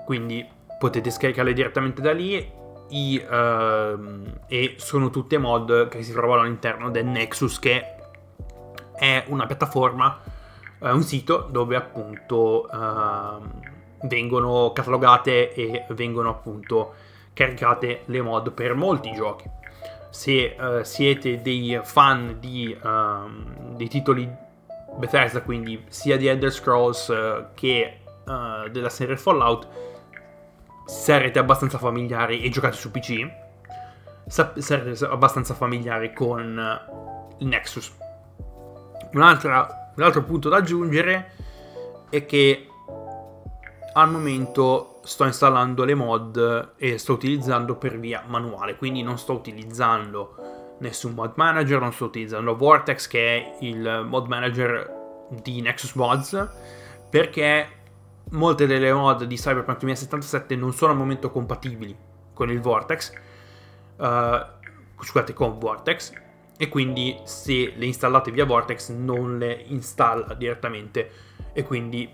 Quindi 0.07 0.49
potete 0.79 1.11
scaricarle 1.11 1.53
direttamente 1.53 2.01
da 2.01 2.13
lì 2.13 2.53
i, 2.89 3.23
uh, 3.23 4.33
e 4.49 4.77
sono 4.79 5.11
tutte 5.11 5.37
mod 5.37 5.89
che 5.89 6.03
si 6.03 6.13
trovano 6.13 6.41
all'interno 6.41 6.91
del 6.91 7.05
Nexus 7.05 7.59
che 7.59 7.97
è 8.95 9.25
una 9.29 9.45
piattaforma, 9.45 10.21
uh, 10.79 10.89
un 10.89 11.03
sito 11.03 11.47
dove 11.51 11.77
appunto 11.77 12.67
uh, 12.67 13.79
vengono 14.03 14.73
catalogate 14.73 15.53
e 15.55 15.85
vengono 15.91 16.31
appunto 16.31 16.95
caricate 17.33 18.03
le 18.07 18.23
mod 18.23 18.53
per 18.53 18.75
molti 18.75 19.13
giochi. 19.13 19.49
Se 20.11 20.57
uh, 20.59 20.83
siete 20.83 21.41
dei 21.41 21.81
fan 21.83 22.37
di, 22.39 22.77
uh, 22.83 23.75
dei 23.77 23.89
titoli 23.89 24.29
Bethesda, 24.97 25.43
quindi 25.43 25.85
sia 25.89 26.17
di 26.17 26.27
Elder 26.27 26.53
Scrolls 26.53 27.09
uh, 27.09 27.47
che 27.55 27.97
della 28.71 28.91
serie 28.91 29.17
Fallout, 29.17 29.67
sarete 30.85 31.41
abbastanza 31.41 31.79
familiari 31.79 32.43
e 32.45 32.49
giocate 32.49 32.77
su 32.77 32.93
PC, 32.93 33.29
sarete 34.29 35.05
abbastanza 35.07 35.53
familiari 35.55 36.13
con 36.13 36.79
il 37.39 37.47
Nexus. 37.49 37.93
un 39.13 39.23
altro 39.23 40.23
punto 40.23 40.49
da 40.49 40.59
aggiungere 40.59 41.33
è 42.09 42.25
che 42.25 42.70
al 43.93 44.11
momento 44.11 45.01
sto 45.03 45.25
installando 45.25 45.85
le 45.85 45.95
mod 45.95 46.75
e 46.77 46.99
sto 46.99 47.15
utilizzando 47.15 47.77
per 47.77 47.99
via 47.99 48.23
manuale, 48.27 48.77
quindi 48.77 49.03
non 49.03 49.19
sto 49.19 49.33
utilizzando 49.33 50.35
nessun 50.79 51.15
mod 51.15 51.33
manager, 51.37 51.81
non 51.81 51.93
sto 51.93 52.07
utilizzando 52.07 52.57
Vortex 52.57 53.07
che 53.07 53.37
è 53.37 53.57
il 53.61 54.05
mod 54.07 54.27
manager 54.27 54.99
di 55.31 55.61
Nexus 55.61 55.95
Mods 55.95 56.49
perché 57.09 57.69
molte 58.31 58.67
delle 58.67 58.93
mod 58.93 59.25
di 59.25 59.37
Cyberpunk 59.37 59.79
2077 59.79 60.57
non 60.57 60.73
sono 60.73 60.93
al 60.93 60.99
momento 60.99 61.31
compatibili 61.31 61.97
con 62.33 62.51
il 62.51 62.61
Vortex, 62.61 63.13
uh, 63.97 65.03
scusate 65.03 65.33
con 65.33 65.59
Vortex 65.59 66.13
e 66.57 66.69
quindi 66.69 67.19
se 67.25 67.73
le 67.75 67.87
installate 67.87 68.31
via 68.31 68.45
Vortex 68.45 68.91
non 68.91 69.39
le 69.39 69.65
installa 69.67 70.35
direttamente 70.35 71.11
e 71.53 71.65
quindi 71.65 72.09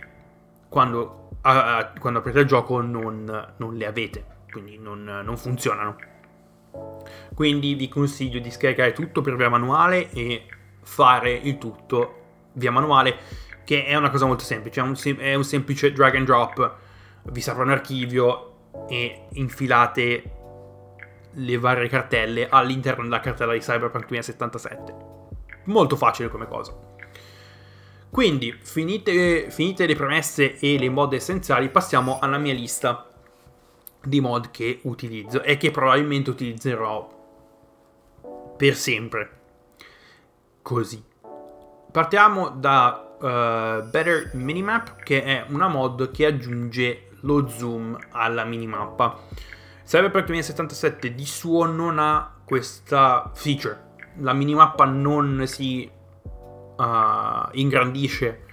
quando 0.69 1.26
a, 1.43 1.93
quando 1.99 2.19
aprite 2.21 2.41
il 2.41 2.47
gioco 2.47 2.81
non, 2.81 3.55
non 3.57 3.75
le 3.75 3.87
avete, 3.87 4.25
quindi 4.51 4.79
non, 4.79 5.03
non, 5.03 5.37
funzionano. 5.37 5.97
Quindi 7.35 7.75
vi 7.75 7.89
consiglio 7.89 8.39
di 8.41 8.51
scaricare 8.51 8.93
tutto 8.93 9.21
per 9.21 9.37
via 9.37 9.49
manuale 9.49 10.11
e 10.11 10.47
fare 10.83 11.33
il 11.33 11.59
tutto 11.59 12.25
via 12.55 12.71
manuale, 12.71 13.17
che 13.65 13.85
è 13.85 13.95
una 13.97 14.11
cosa 14.11 14.27
molto 14.27 14.45
semplice, 14.45 14.81
è 14.81 14.83
un, 14.83 14.97
è 15.19 15.35
un 15.35 15.45
semplice 15.45 15.93
drag 15.93 16.17
and 16.17 16.27
drop, 16.27 16.77
vi 17.25 17.41
serve 17.41 17.63
un 17.63 17.71
archivio 17.71 18.55
e 18.89 19.27
infilate 19.33 20.33
le 21.39 21.59
varie 21.59 21.89
cartelle 21.89 22.49
all'interno 22.49 23.03
della 23.03 23.21
cartella 23.21 23.53
di 23.53 23.59
Cyberpunk 23.59 24.07
2077. 24.07 24.95
Molto 25.65 25.97
facile 25.97 26.29
come 26.29 26.47
cosa. 26.47 26.96
Quindi, 28.11 28.57
finite, 28.63 29.51
finite 29.51 29.87
le 29.87 29.95
premesse 29.95 30.59
e 30.59 30.79
le 30.79 30.89
mod 30.89 31.13
essenziali, 31.13 31.69
passiamo 31.69 32.19
alla 32.19 32.39
mia 32.39 32.55
lista 32.55 33.11
di 34.03 34.21
mod 34.21 34.51
che 34.51 34.81
utilizzo 34.83 35.43
e 35.43 35.57
che 35.57 35.71
probabilmente 35.71 36.31
utilizzerò 36.31 37.15
per 38.57 38.75
sempre. 38.75 39.31
Così. 40.63 41.03
Partiamo 41.93 42.51
da 42.51 43.17
uh, 43.19 43.89
Better 43.89 44.31
Minimap, 44.35 44.97
che 45.03 45.23
è 45.23 45.45
una 45.49 45.69
mod 45.69 46.11
che 46.11 46.27
aggiunge 46.27 47.09
lo 47.21 47.49
zoom 47.49 47.97
alla 48.11 48.45
minimappa. 48.45 49.19
Cyberpunk 49.85 50.27
2077 50.27 51.15
di 51.15 51.25
suo 51.25 51.65
non 51.65 51.99
ha 51.99 52.35
questa 52.45 53.31
feature. 53.35 53.85
La 54.19 54.33
minimappa 54.33 54.85
non 54.85 55.45
si 55.47 55.89
uh, 56.77 57.49
ingrandisce, 57.53 58.45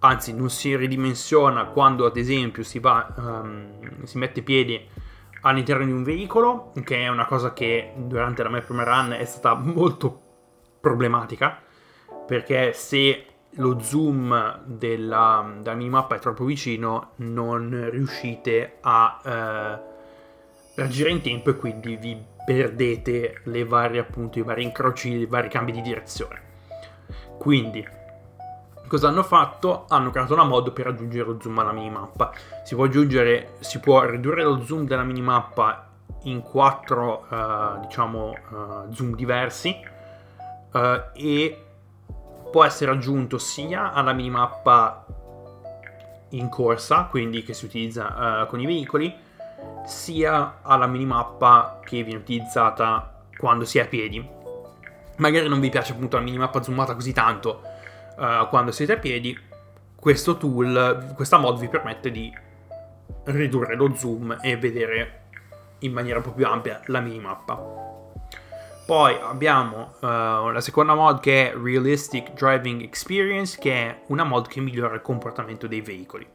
anzi 0.00 0.34
non 0.34 0.50
si 0.50 0.74
ridimensiona 0.76 1.66
quando 1.66 2.06
ad 2.06 2.16
esempio 2.16 2.62
si, 2.62 2.78
va, 2.78 3.12
um, 3.16 4.04
si 4.04 4.18
mette 4.18 4.42
piedi 4.42 4.88
all'interno 5.42 5.84
di 5.84 5.92
un 5.92 6.02
veicolo, 6.02 6.72
che 6.84 6.98
è 6.98 7.08
una 7.08 7.26
cosa 7.26 7.52
che 7.52 7.92
durante 7.96 8.42
la 8.42 8.50
mia 8.50 8.60
prima 8.60 8.84
run 8.84 9.12
è 9.12 9.24
stata 9.24 9.54
molto 9.54 10.20
problematica, 10.80 11.62
perché 12.26 12.72
se 12.72 13.24
lo 13.54 13.80
zoom 13.80 14.62
della, 14.64 15.54
della 15.60 15.74
minimappa 15.74 16.14
è 16.14 16.18
troppo 16.18 16.44
vicino 16.44 17.12
non 17.16 17.88
riuscite 17.90 18.76
a 18.80 19.20
eh, 19.24 19.80
reagire 20.76 21.10
in 21.10 21.20
tempo 21.20 21.50
e 21.50 21.56
quindi 21.56 21.96
vi 21.96 22.16
perdete 22.44 23.40
le 23.44 23.64
varie 23.64 24.00
appunto 24.00 24.38
i 24.38 24.42
vari 24.42 24.62
incroci, 24.62 25.10
i 25.10 25.26
vari 25.26 25.48
cambi 25.48 25.72
di 25.72 25.80
direzione. 25.80 26.49
Quindi 27.40 27.88
cosa 28.86 29.08
hanno 29.08 29.22
fatto? 29.22 29.86
Hanno 29.88 30.10
creato 30.10 30.34
una 30.34 30.44
mod 30.44 30.72
per 30.72 30.88
aggiungere 30.88 31.24
lo 31.24 31.38
zoom 31.40 31.58
alla 31.58 31.72
minimappa. 31.72 32.32
Si 32.64 32.74
può 32.74 32.84
aggiungere, 32.84 33.54
si 33.60 33.80
può 33.80 34.04
ridurre 34.04 34.42
lo 34.42 34.62
zoom 34.62 34.84
della 34.84 35.04
minimappa 35.04 35.88
in 36.24 36.42
quattro 36.42 37.24
uh, 37.30 37.80
diciamo 37.80 38.34
uh, 38.50 38.92
zoom 38.92 39.14
diversi 39.14 39.74
uh, 40.72 40.78
e 41.14 41.64
può 42.50 42.62
essere 42.62 42.90
aggiunto 42.90 43.38
sia 43.38 43.94
alla 43.94 44.12
minimappa 44.12 45.06
in 46.32 46.50
corsa, 46.50 47.04
quindi 47.04 47.42
che 47.42 47.54
si 47.54 47.64
utilizza 47.64 48.46
con 48.50 48.60
i 48.60 48.66
veicoli, 48.66 49.16
sia 49.86 50.58
alla 50.60 50.86
minimappa 50.86 51.80
che 51.82 52.02
viene 52.02 52.20
utilizzata 52.20 53.22
quando 53.38 53.64
si 53.64 53.78
è 53.78 53.82
a 53.82 53.86
piedi. 53.86 54.39
Magari 55.20 55.48
non 55.48 55.60
vi 55.60 55.68
piace 55.68 55.92
appunto 55.92 56.16
la 56.16 56.22
minimappa 56.22 56.62
zoomata 56.62 56.94
così 56.94 57.12
tanto 57.12 57.62
uh, 58.16 58.48
quando 58.48 58.72
siete 58.72 58.92
a 58.92 58.96
piedi, 58.96 59.38
questo 59.94 60.38
tool, 60.38 61.12
questa 61.14 61.36
mod 61.36 61.58
vi 61.58 61.68
permette 61.68 62.10
di 62.10 62.32
ridurre 63.24 63.76
lo 63.76 63.94
zoom 63.94 64.38
e 64.40 64.56
vedere 64.56 65.18
in 65.80 65.92
maniera 65.92 66.18
un 66.18 66.24
po' 66.24 66.32
più 66.32 66.46
ampia 66.46 66.80
la 66.86 67.00
minimappa. 67.00 67.78
Poi 68.86 69.14
abbiamo 69.22 69.94
uh, 70.00 70.48
la 70.48 70.60
seconda 70.60 70.94
mod 70.94 71.20
che 71.20 71.50
è 71.50 71.54
Realistic 71.54 72.32
Driving 72.32 72.82
Experience, 72.82 73.58
che 73.60 73.72
è 73.72 74.00
una 74.06 74.24
mod 74.24 74.48
che 74.48 74.60
migliora 74.60 74.94
il 74.94 75.02
comportamento 75.02 75.66
dei 75.66 75.82
veicoli. 75.82 76.26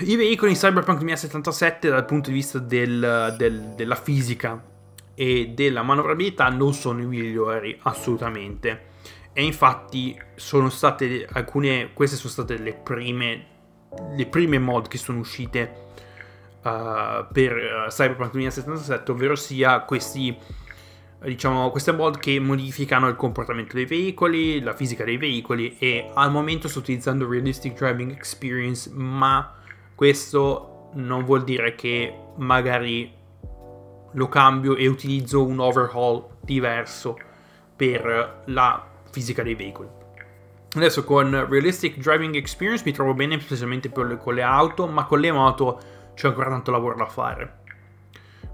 I 0.00 0.16
veicoli 0.16 0.50
in 0.50 0.56
Cyberpunk 0.56 0.98
2077 0.98 1.88
dal 1.88 2.04
punto 2.04 2.30
di 2.30 2.34
vista 2.34 2.58
del, 2.58 3.34
del, 3.38 3.60
della 3.76 3.94
fisica 3.94 4.72
e 5.14 5.52
della 5.54 5.82
manovrabilità 5.82 6.48
non 6.48 6.74
sono 6.74 7.00
i 7.00 7.06
migliori 7.06 7.78
assolutamente. 7.82 8.92
E 9.32 9.44
infatti 9.44 10.16
sono 10.34 10.68
state 10.68 11.26
alcune 11.32 11.90
queste 11.92 12.16
sono 12.16 12.30
state 12.30 12.56
le 12.58 12.74
prime 12.74 13.46
le 14.16 14.26
prime 14.26 14.58
mod 14.58 14.88
che 14.88 14.98
sono 14.98 15.18
uscite 15.18 15.86
uh, 16.62 17.26
per 17.32 17.52
uh, 17.52 17.88
Cyberpunk 17.88 18.32
2077 18.32 19.10
ovvero 19.10 19.36
sia 19.36 19.80
questi 19.80 20.36
diciamo 21.22 21.70
queste 21.70 21.92
mod 21.92 22.18
che 22.18 22.38
modificano 22.38 23.08
il 23.08 23.16
comportamento 23.16 23.74
dei 23.74 23.86
veicoli 23.86 24.60
la 24.60 24.74
fisica 24.74 25.04
dei 25.04 25.16
veicoli 25.16 25.76
e 25.78 26.10
al 26.12 26.30
momento 26.30 26.68
sto 26.68 26.80
utilizzando 26.80 27.28
Realistic 27.28 27.74
Driving 27.74 28.10
Experience 28.10 28.90
ma 28.92 29.54
questo 29.94 30.90
non 30.94 31.24
vuol 31.24 31.44
dire 31.44 31.74
che 31.74 32.14
magari 32.36 33.22
lo 34.14 34.28
cambio 34.28 34.74
e 34.76 34.86
utilizzo 34.86 35.44
un 35.44 35.60
overhaul 35.60 36.24
diverso 36.40 37.16
per 37.76 38.42
la 38.46 38.86
fisica 39.10 39.42
dei 39.42 39.54
veicoli. 39.54 39.88
Adesso 40.74 41.04
con 41.04 41.46
Realistic 41.48 41.98
Driving 41.98 42.34
Experience 42.34 42.82
mi 42.84 42.92
trovo 42.92 43.14
bene 43.14 43.38
specialmente 43.40 43.90
le, 43.94 44.16
con 44.16 44.34
le 44.34 44.42
auto, 44.42 44.86
ma 44.86 45.04
con 45.04 45.20
le 45.20 45.30
moto 45.30 45.80
c'è 46.14 46.28
ancora 46.28 46.50
tanto 46.50 46.70
lavoro 46.70 46.96
da 46.96 47.06
fare. 47.06 47.62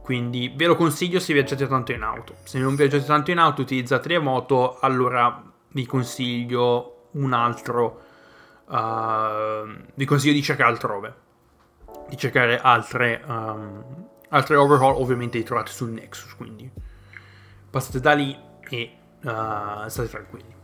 Quindi 0.03 0.53
ve 0.55 0.67
lo 0.67 0.77
consiglio 0.77 1.21
se 1.21 1.33
viaggiate 1.33 1.67
tanto 1.67 1.93
in 1.93 2.03
auto. 2.03 2.35
Se 2.43 2.59
non 2.59 2.75
viaggiate 2.75 3.05
tanto 3.05 3.31
in 3.31 3.39
auto, 3.39 3.63
utilizzate 3.63 4.09
le 4.09 4.19
moto, 4.19 4.79
allora 4.81 5.43
vi 5.69 5.87
consiglio 5.87 7.09
un 7.13 7.33
altro. 7.33 8.03
Uh, 8.67 9.69
vi 9.95 10.05
consiglio 10.05 10.33
di 10.33 10.43
cercare 10.43 10.71
altrove 10.71 11.15
di 12.11 12.17
cercare 12.17 12.59
altre, 12.61 13.23
um, 13.25 14.09
altre 14.31 14.57
overhaul, 14.57 14.95
ovviamente 14.97 15.39
li 15.39 15.45
trovate 15.45 15.71
sul 15.71 15.91
Nexus, 15.91 16.35
quindi 16.35 16.71
passate 17.71 18.01
da 18.01 18.13
lì 18.13 18.37
e 18.69 18.93
uh, 19.23 19.89
state 19.89 20.09
tranquilli. 20.09 20.55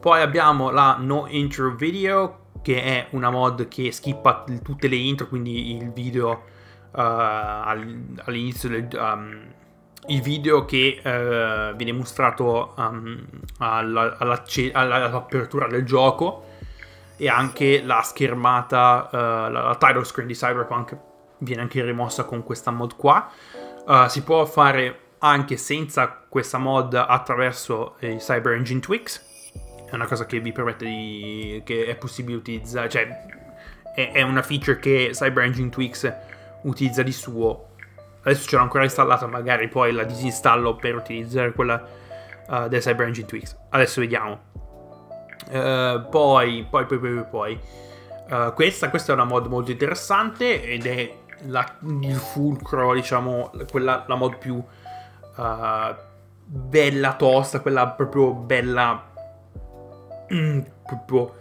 Poi 0.00 0.20
abbiamo 0.20 0.70
la 0.70 0.96
No 0.98 1.26
Intro 1.28 1.74
Video, 1.74 2.50
che 2.62 2.82
è 2.82 3.06
una 3.10 3.30
mod 3.30 3.68
che 3.68 3.92
skippa 3.92 4.44
tutte 4.62 4.88
le 4.88 4.96
intro, 4.96 5.26
quindi 5.26 5.76
il 5.76 5.92
video 5.92 6.44
uh, 6.92 7.00
all'inizio 7.00 8.68
del... 8.68 8.88
Um, 8.92 9.54
il 10.08 10.20
video 10.20 10.64
che 10.64 11.00
uh, 11.02 11.74
viene 11.74 11.90
mostrato 11.90 12.74
um, 12.76 13.26
alla, 13.58 14.16
all'apertura 14.18 15.66
del 15.66 15.84
gioco 15.84 16.44
e 17.16 17.28
anche 17.28 17.82
la 17.82 18.02
schermata, 18.02 19.08
uh, 19.10 19.16
la, 19.16 19.48
la, 19.48 19.76
title 19.76 20.04
screen 20.04 20.28
di 20.28 20.34
Cyberpunk 20.34 20.96
viene 21.38 21.62
anche 21.62 21.82
rimossa 21.82 22.24
con 22.24 22.42
questa 22.42 22.70
mod 22.70 22.96
qua. 22.96 23.30
Uh, 23.86 24.06
si 24.08 24.22
può 24.22 24.44
fare 24.46 25.00
anche 25.18 25.56
senza 25.56 26.24
questa 26.28 26.58
mod 26.58 26.94
attraverso 26.94 27.96
i 28.00 28.16
Cyber 28.16 28.54
Engine 28.54 28.80
Tweaks. 28.80 29.24
È 29.90 29.94
una 29.94 30.06
cosa 30.06 30.26
che 30.26 30.40
vi 30.40 30.52
permette 30.52 30.84
di. 30.84 31.62
che 31.64 31.86
è 31.86 31.96
possibile 31.96 32.36
utilizzare. 32.36 32.88
Cioè, 32.88 33.26
è, 33.94 34.10
è 34.12 34.22
una 34.22 34.42
feature 34.42 34.78
che 34.78 35.10
Cyber 35.12 35.44
Engine 35.44 35.70
Tweaks 35.70 36.12
utilizza 36.62 37.02
di 37.02 37.12
suo. 37.12 37.68
Adesso 38.22 38.48
ce 38.48 38.56
l'ho 38.56 38.62
ancora 38.62 38.82
installata, 38.82 39.26
magari 39.26 39.68
poi 39.68 39.92
la 39.92 40.02
disinstallo 40.02 40.74
per 40.74 40.96
utilizzare 40.96 41.52
quella 41.52 41.82
uh, 42.48 42.68
del 42.68 42.80
Cyber 42.80 43.06
Engine 43.06 43.26
Tweaks. 43.26 43.56
Adesso 43.70 44.00
vediamo. 44.00 44.54
Uh, 45.48 46.08
poi, 46.10 46.66
poi, 46.68 46.86
poi, 46.86 46.98
poi, 46.98 47.24
poi. 47.30 47.60
Uh, 48.28 48.52
questa, 48.54 48.90
questa, 48.90 49.12
è 49.12 49.14
una 49.14 49.24
mod 49.24 49.46
molto 49.46 49.70
interessante 49.70 50.60
ed 50.64 50.84
è 50.86 51.14
la, 51.46 51.78
il 52.00 52.14
fulcro, 52.14 52.94
diciamo, 52.94 53.50
quella, 53.70 54.04
la 54.06 54.14
mod 54.14 54.36
più 54.38 54.54
uh, 54.56 55.94
bella 56.44 57.14
tosta, 57.14 57.60
quella 57.60 57.88
proprio 57.88 58.32
bella, 58.32 59.10
mm, 60.32 60.60
proprio 60.84 61.34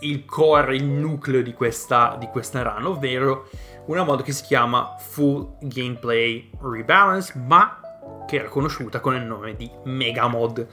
il 0.00 0.24
core, 0.24 0.76
il 0.76 0.84
nucleo 0.84 1.42
di 1.42 1.52
questa, 1.52 2.16
di 2.18 2.26
questa 2.26 2.62
run, 2.62 2.86
ovvero 2.86 3.48
una 3.86 4.04
mod 4.04 4.22
che 4.22 4.32
si 4.32 4.44
chiama 4.44 4.96
Full 4.98 5.56
Gameplay 5.60 6.50
Rebalance, 6.60 7.38
ma 7.38 7.80
che 8.26 8.36
era 8.36 8.48
conosciuta 8.48 9.00
con 9.00 9.14
il 9.14 9.22
nome 9.22 9.56
di 9.56 9.70
Mega 9.84 10.26
Mod. 10.26 10.66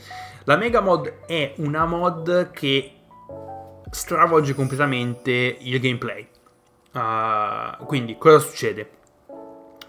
La 0.45 0.55
Mega 0.55 0.81
Mod 0.81 1.25
è 1.25 1.53
una 1.57 1.85
mod 1.85 2.51
che 2.51 2.95
stravolge 3.89 4.53
completamente 4.53 5.57
il 5.59 5.79
gameplay. 5.79 6.27
Uh, 6.93 7.85
quindi 7.85 8.17
cosa 8.17 8.39
succede? 8.39 8.89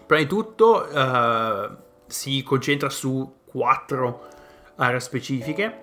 Prima 0.05 0.21
di 0.21 0.27
tutto 0.27 0.87
uh, 0.87 1.75
si 2.07 2.43
concentra 2.43 2.89
su 2.89 3.39
quattro 3.45 4.27
aree 4.75 4.99
specifiche. 4.99 5.81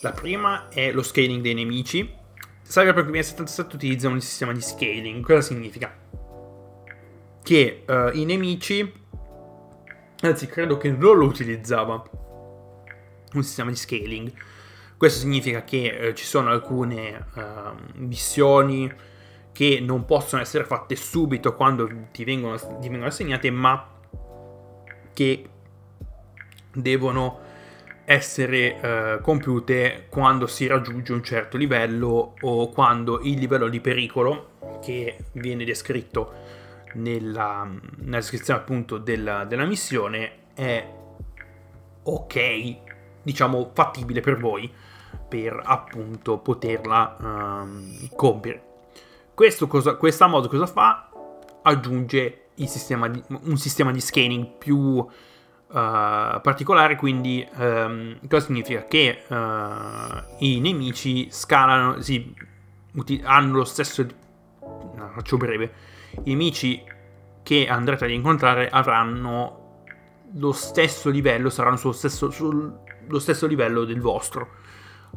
La 0.00 0.12
prima 0.12 0.68
è 0.68 0.92
lo 0.92 1.02
scaling 1.02 1.42
dei 1.42 1.54
nemici. 1.54 2.22
Cyberpunk 2.66 3.06
2077 3.06 3.76
utilizza 3.76 4.08
un 4.08 4.20
sistema 4.20 4.52
di 4.52 4.60
scaling. 4.60 5.24
Cosa 5.24 5.42
significa? 5.42 5.94
Che 7.42 7.84
uh, 7.86 8.16
i 8.16 8.24
nemici, 8.24 8.92
anzi 10.20 10.46
credo 10.46 10.78
che 10.78 10.90
non 10.90 11.18
lo 11.18 11.26
utilizzava, 11.26 12.02
un 13.34 13.42
sistema 13.42 13.70
di 13.70 13.76
scaling. 13.76 14.32
Questo 14.96 15.20
significa 15.20 15.64
che 15.64 15.88
eh, 15.88 16.14
ci 16.14 16.24
sono 16.24 16.50
alcune 16.50 17.26
uh, 17.34 17.40
missioni 17.94 18.90
che 19.54 19.78
non 19.80 20.04
possono 20.04 20.42
essere 20.42 20.64
fatte 20.64 20.96
subito 20.96 21.54
quando 21.54 21.88
ti 22.10 22.24
vengono, 22.24 22.56
ti 22.56 22.88
vengono 22.88 23.06
assegnate, 23.06 23.52
ma 23.52 23.88
che 25.12 25.48
devono 26.72 27.38
essere 28.04 29.16
uh, 29.16 29.22
compiute 29.22 30.06
quando 30.10 30.48
si 30.48 30.66
raggiunge 30.66 31.12
un 31.12 31.22
certo 31.22 31.56
livello 31.56 32.34
o 32.40 32.68
quando 32.70 33.20
il 33.22 33.38
livello 33.38 33.68
di 33.68 33.80
pericolo 33.80 34.80
che 34.82 35.18
viene 35.34 35.64
descritto 35.64 36.32
nella, 36.94 37.70
nella 37.98 38.16
descrizione 38.16 38.58
appunto 38.58 38.98
della, 38.98 39.44
della 39.44 39.64
missione 39.64 40.32
è 40.52 40.86
ok 42.02 42.76
diciamo 43.22 43.70
fattibile 43.72 44.20
per 44.20 44.36
voi 44.36 44.70
per 45.28 45.60
appunto 45.64 46.38
poterla 46.38 47.16
um, 47.18 48.08
compiere. 48.14 48.73
Cosa, 49.34 49.96
questa 49.96 50.28
mod 50.28 50.48
cosa 50.48 50.66
fa? 50.66 51.08
Aggiunge 51.62 52.50
sistema 52.54 53.08
di, 53.08 53.20
un 53.42 53.56
sistema 53.56 53.90
di 53.90 54.00
scanning 54.00 54.46
più 54.58 54.78
uh, 54.78 55.08
particolare, 55.68 56.94
quindi 56.94 57.44
um, 57.56 58.16
cosa 58.28 58.46
significa? 58.46 58.84
Che 58.84 59.24
uh, 59.26 59.34
i 60.38 60.60
nemici 60.60 61.28
scalano, 61.32 62.00
sì, 62.00 62.32
uti- 62.92 63.20
hanno 63.24 63.56
lo 63.56 63.64
stesso... 63.64 64.06
No, 64.60 65.10
faccio 65.14 65.36
breve. 65.36 65.72
I 66.22 66.30
nemici 66.30 66.80
che 67.42 67.66
andrete 67.66 68.04
ad 68.04 68.12
incontrare 68.12 68.68
avranno 68.68 69.82
lo 70.34 70.52
stesso 70.52 71.10
livello, 71.10 71.50
saranno 71.50 71.76
sullo 71.76 71.92
stesso, 71.92 72.30
sul, 72.30 72.72
lo 73.08 73.18
stesso 73.18 73.48
livello 73.48 73.84
del 73.84 74.00
vostro. 74.00 74.62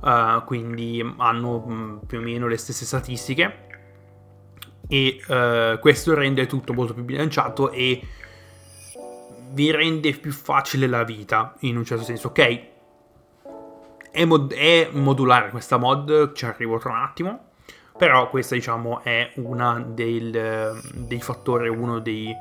Uh, 0.01 0.43
quindi 0.43 1.03
hanno 1.17 1.59
mh, 1.59 1.73
mm, 1.73 1.97
più 2.07 2.17
o 2.17 2.21
meno 2.21 2.47
le 2.47 2.57
stesse 2.57 2.85
statistiche 2.85 3.65
e 4.87 5.21
uh, 5.27 5.79
questo 5.79 6.13
rende 6.13 6.45
tutto 6.45 6.73
molto 6.73 6.93
più 6.93 7.03
bilanciato 7.03 7.71
e 7.71 8.01
vi 9.51 9.71
rende 9.71 10.11
più 10.13 10.31
facile 10.31 10.87
la 10.87 11.03
vita, 11.03 11.55
in 11.61 11.77
un 11.77 11.85
certo 11.85 12.03
senso, 12.03 12.27
ok? 12.27 12.61
È, 14.11 14.25
mod- 14.25 14.53
è 14.53 14.89
modulare 14.91 15.49
questa 15.49 15.77
mod, 15.77 16.33
ci 16.33 16.45
arrivo 16.45 16.77
tra 16.77 16.91
un 16.91 16.97
attimo, 16.97 17.45
però 17.97 18.29
questa 18.29 18.55
diciamo 18.55 19.01
è 19.03 19.31
del, 19.87 20.79
dei 20.93 21.21
fattori, 21.21 21.67
uno 21.69 21.99
dei, 21.99 22.33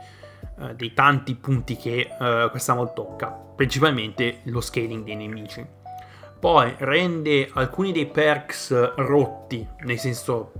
uh, 0.59 0.75
dei, 0.75 0.93
tanti 0.93 1.35
punti 1.35 1.77
che 1.77 2.09
uh, 2.19 2.51
questa 2.51 2.75
mod 2.75 2.93
tocca, 2.93 3.29
principalmente 3.29 4.41
lo 4.45 4.61
scaling 4.61 5.05
dei 5.05 5.17
nemici. 5.17 5.65
Poi 6.39 6.75
rende 6.79 7.49
alcuni 7.55 7.93
dei 7.93 8.07
perks 8.07 8.95
rotti, 8.97 9.67
nel 9.81 9.99
senso 9.99 10.53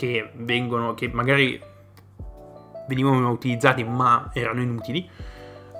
che 0.00 0.30
vengono, 0.36 0.94
che 0.94 1.08
magari 1.08 1.60
venivano 2.88 3.30
utilizzati 3.30 3.84
ma 3.84 4.30
erano 4.32 4.62
inutili, 4.62 5.06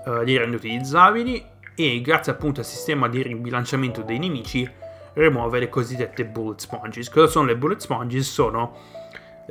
uh, 0.05 0.21
li 0.21 0.37
rende 0.37 0.57
utilizzabili 0.57 1.43
e 1.75 2.03
grazie 2.03 2.33
appunto 2.33 2.61
al 2.61 2.67
sistema 2.67 3.09
di 3.09 3.23
ribilanciamento 3.23 4.03
dei 4.03 4.19
nemici 4.19 4.71
rimuove 5.15 5.59
le 5.59 5.71
cosiddette 5.71 6.27
bullet 6.27 6.61
sponges. 6.61 7.09
Cosa 7.09 7.29
sono 7.29 7.47
le 7.47 7.57
bullet 7.57 7.81
sponges? 7.81 8.31
Sono 8.31 8.77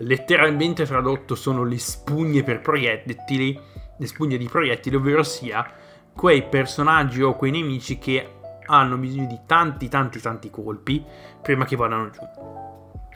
letteralmente 0.01 0.85
tradotto 0.85 1.33
sono 1.33 1.63
le 1.63 1.79
spugne 1.79 2.43
per 2.43 2.61
proiettili, 2.61 3.59
le 3.97 4.05
spugne 4.05 4.37
di 4.37 4.47
proiettili, 4.47 4.95
ovvero 4.95 5.23
sia 5.23 5.67
quei 6.13 6.43
personaggi 6.43 7.23
o 7.23 7.35
quei 7.35 7.49
nemici 7.49 7.97
che 7.97 8.35
hanno 8.67 8.97
bisogno 8.97 9.25
di 9.25 9.39
tanti 9.47 9.87
tanti 9.87 10.19
tanti 10.19 10.51
colpi 10.51 11.03
prima 11.41 11.65
che 11.65 11.75
vadano 11.75 12.11
giù. 12.11 12.68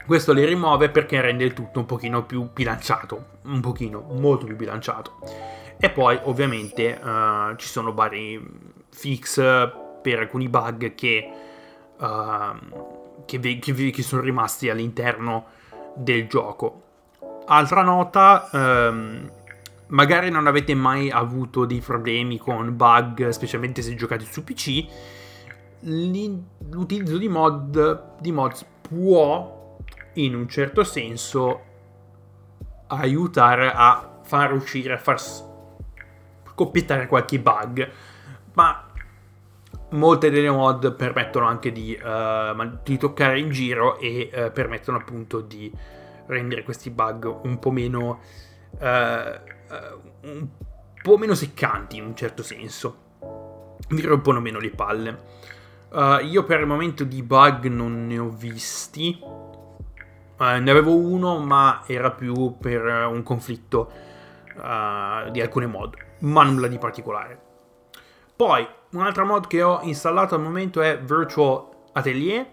Questo 0.06 0.34
li 0.34 0.44
rimuove 0.44 0.90
perché 0.90 1.20
rende 1.22 1.44
il 1.44 1.54
tutto 1.54 1.78
un 1.78 1.86
pochino 1.86 2.24
più 2.24 2.50
bilanciato, 2.52 3.38
un 3.44 3.60
pochino, 3.60 4.04
molto 4.10 4.44
più 4.44 4.54
bilanciato. 4.54 5.18
E 5.78 5.88
poi 5.88 6.18
ovviamente 6.24 6.92
uh, 7.02 7.56
ci 7.56 7.66
sono 7.66 7.94
vari 7.94 8.38
fix 8.90 9.36
per 10.02 10.18
alcuni 10.18 10.48
bug 10.50 10.94
che, 10.94 11.30
uh, 11.96 13.24
che, 13.24 13.58
che, 13.58 13.90
che, 13.90 14.02
sono 14.02 14.20
rimasti 14.20 14.68
all'interno 14.68 15.46
del 15.94 16.26
gioco. 16.28 16.82
Altra 17.46 17.82
nota, 17.82 18.48
um, 18.52 19.30
magari 19.86 20.28
non 20.28 20.46
avete 20.46 20.74
mai 20.74 21.10
avuto 21.10 21.64
dei 21.64 21.80
problemi 21.80 22.36
con 22.36 22.76
bug, 22.76 23.30
specialmente 23.30 23.80
se 23.80 23.94
giocate 23.94 24.26
su 24.26 24.44
PC, 24.44 24.84
l'utilizzo 25.80 27.16
di 27.16 27.28
mod 27.28 28.20
di 28.20 28.32
mods 28.32 28.66
può 28.82 29.53
in 30.14 30.34
un 30.34 30.48
certo 30.48 30.84
senso 30.84 31.62
aiutare 32.88 33.72
a 33.72 34.20
far 34.22 34.52
uscire, 34.52 34.94
a 34.94 34.98
far 34.98 35.20
scoppiettare 36.44 37.06
qualche 37.06 37.38
bug, 37.40 37.90
ma 38.54 38.88
molte 39.90 40.30
delle 40.30 40.50
mod 40.50 40.94
permettono 40.94 41.46
anche 41.46 41.72
di, 41.72 41.98
uh, 42.00 42.78
di 42.82 42.96
toccare 42.96 43.38
in 43.38 43.50
giro 43.50 43.98
e 43.98 44.30
uh, 44.32 44.52
permettono 44.52 44.98
appunto 44.98 45.40
di 45.40 45.72
rendere 46.26 46.62
questi 46.62 46.90
bug 46.90 47.40
un 47.42 47.58
po' 47.58 47.70
meno 47.70 48.20
uh, 48.70 49.52
un 50.22 50.48
po' 51.02 51.18
meno 51.18 51.34
seccanti 51.34 51.96
in 51.96 52.04
un 52.04 52.16
certo 52.16 52.42
senso. 52.42 53.02
Vi 53.88 54.00
rompono 54.02 54.40
meno 54.40 54.58
le 54.58 54.70
palle. 54.70 55.42
Io 56.22 56.42
per 56.42 56.58
il 56.58 56.66
momento 56.66 57.04
di 57.04 57.22
bug 57.22 57.66
non 57.66 58.06
ne 58.08 58.18
ho 58.18 58.28
visti 58.28 59.16
Uh, 60.36 60.60
ne 60.60 60.70
avevo 60.70 60.96
uno, 60.96 61.38
ma 61.38 61.84
era 61.86 62.10
più 62.10 62.56
per 62.58 62.82
un 63.08 63.22
conflitto 63.22 63.90
uh, 64.56 65.30
di 65.30 65.40
alcune 65.40 65.66
mod, 65.66 65.94
ma 66.20 66.42
nulla 66.42 66.66
di 66.66 66.78
particolare. 66.78 67.38
Poi, 68.34 68.66
un'altra 68.90 69.24
mod 69.24 69.46
che 69.46 69.62
ho 69.62 69.80
installato 69.82 70.34
al 70.34 70.40
momento 70.40 70.82
è 70.82 70.98
Virtual 70.98 71.68
Atelier, 71.92 72.46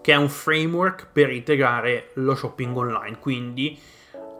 che 0.00 0.12
è 0.12 0.16
un 0.16 0.28
framework 0.28 1.08
per 1.10 1.30
integrare 1.32 2.10
lo 2.14 2.36
shopping 2.36 2.76
online. 2.76 3.18
Quindi 3.18 3.76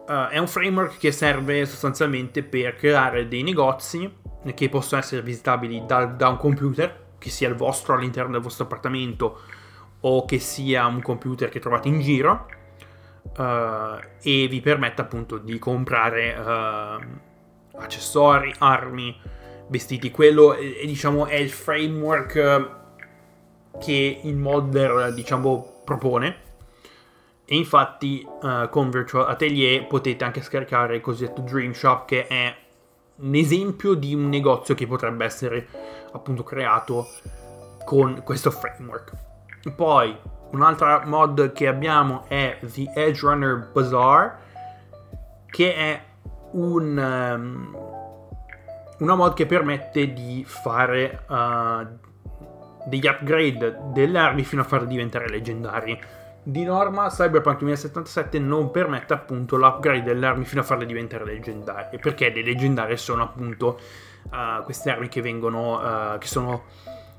uh, 0.06 0.28
è 0.28 0.38
un 0.38 0.46
framework 0.46 0.98
che 0.98 1.10
serve 1.10 1.66
sostanzialmente 1.66 2.44
per 2.44 2.76
creare 2.76 3.26
dei 3.26 3.42
negozi 3.42 4.24
che 4.54 4.68
possono 4.68 5.00
essere 5.00 5.22
visitabili 5.22 5.82
da, 5.86 6.04
da 6.04 6.28
un 6.28 6.36
computer, 6.36 7.04
che 7.18 7.30
sia 7.30 7.48
il 7.48 7.56
vostro 7.56 7.94
all'interno 7.94 8.30
del 8.30 8.40
vostro 8.40 8.64
appartamento 8.64 9.40
o 10.00 10.24
che 10.24 10.38
sia 10.38 10.86
un 10.86 11.02
computer 11.02 11.48
che 11.48 11.58
trovate 11.58 11.88
in 11.88 12.00
giro 12.00 12.46
uh, 13.36 13.98
e 14.22 14.46
vi 14.48 14.60
permette 14.60 15.00
appunto 15.00 15.38
di 15.38 15.58
comprare 15.58 16.34
uh, 16.34 17.78
accessori, 17.78 18.54
armi, 18.58 19.18
vestiti. 19.68 20.10
Quello 20.10 20.54
è, 20.54 20.84
diciamo 20.84 21.26
è 21.26 21.36
il 21.36 21.50
framework 21.50 22.70
che 23.78 24.20
il 24.22 24.36
modder 24.36 25.12
diciamo 25.12 25.82
propone. 25.84 26.44
E 27.44 27.54
infatti 27.56 28.26
uh, 28.26 28.68
con 28.70 28.90
Virtual 28.90 29.28
Atelier 29.28 29.86
potete 29.86 30.24
anche 30.24 30.42
scaricare 30.42 30.96
il 30.96 31.00
cosiddetto 31.00 31.42
Dream 31.42 31.72
Shop 31.72 32.04
che 32.06 32.26
è 32.26 32.54
un 33.18 33.34
esempio 33.34 33.94
di 33.94 34.14
un 34.14 34.28
negozio 34.28 34.74
che 34.74 34.86
potrebbe 34.86 35.24
essere 35.24 35.68
appunto 36.12 36.42
creato 36.42 37.06
con 37.84 38.22
questo 38.24 38.50
framework. 38.50 39.12
Poi 39.76 40.16
Un'altra 40.50 41.02
mod 41.04 41.52
che 41.52 41.66
abbiamo 41.66 42.24
è 42.28 42.58
The 42.60 42.90
Edge 42.94 43.20
Runner 43.26 43.70
Bazaar, 43.72 44.38
che 45.46 45.74
è 45.74 46.02
un, 46.52 46.96
um, 46.96 47.76
una 48.98 49.14
mod 49.14 49.34
che 49.34 49.46
permette 49.46 50.12
di 50.12 50.44
fare 50.46 51.24
uh, 51.26 51.86
degli 52.86 53.06
upgrade 53.06 53.78
delle 53.92 54.18
armi 54.18 54.44
fino 54.44 54.62
a 54.62 54.64
farle 54.64 54.86
diventare 54.86 55.28
leggendarie. 55.28 55.98
Di 56.42 56.62
norma 56.62 57.08
Cyberpunk 57.08 57.58
2077 57.58 58.38
non 58.38 58.70
permette 58.70 59.12
appunto 59.12 59.56
l'upgrade 59.56 60.04
delle 60.04 60.26
armi 60.26 60.44
fino 60.44 60.60
a 60.60 60.64
farle 60.64 60.86
diventare 60.86 61.24
leggendarie, 61.24 61.98
perché 61.98 62.30
le 62.30 62.42
leggendarie 62.42 62.96
sono 62.96 63.24
appunto 63.24 63.80
uh, 64.30 64.62
queste 64.62 64.90
armi 64.90 65.08
che 65.08 65.20
vengono, 65.20 65.80
uh, 66.14 66.18
che 66.18 66.28
sono 66.28 66.64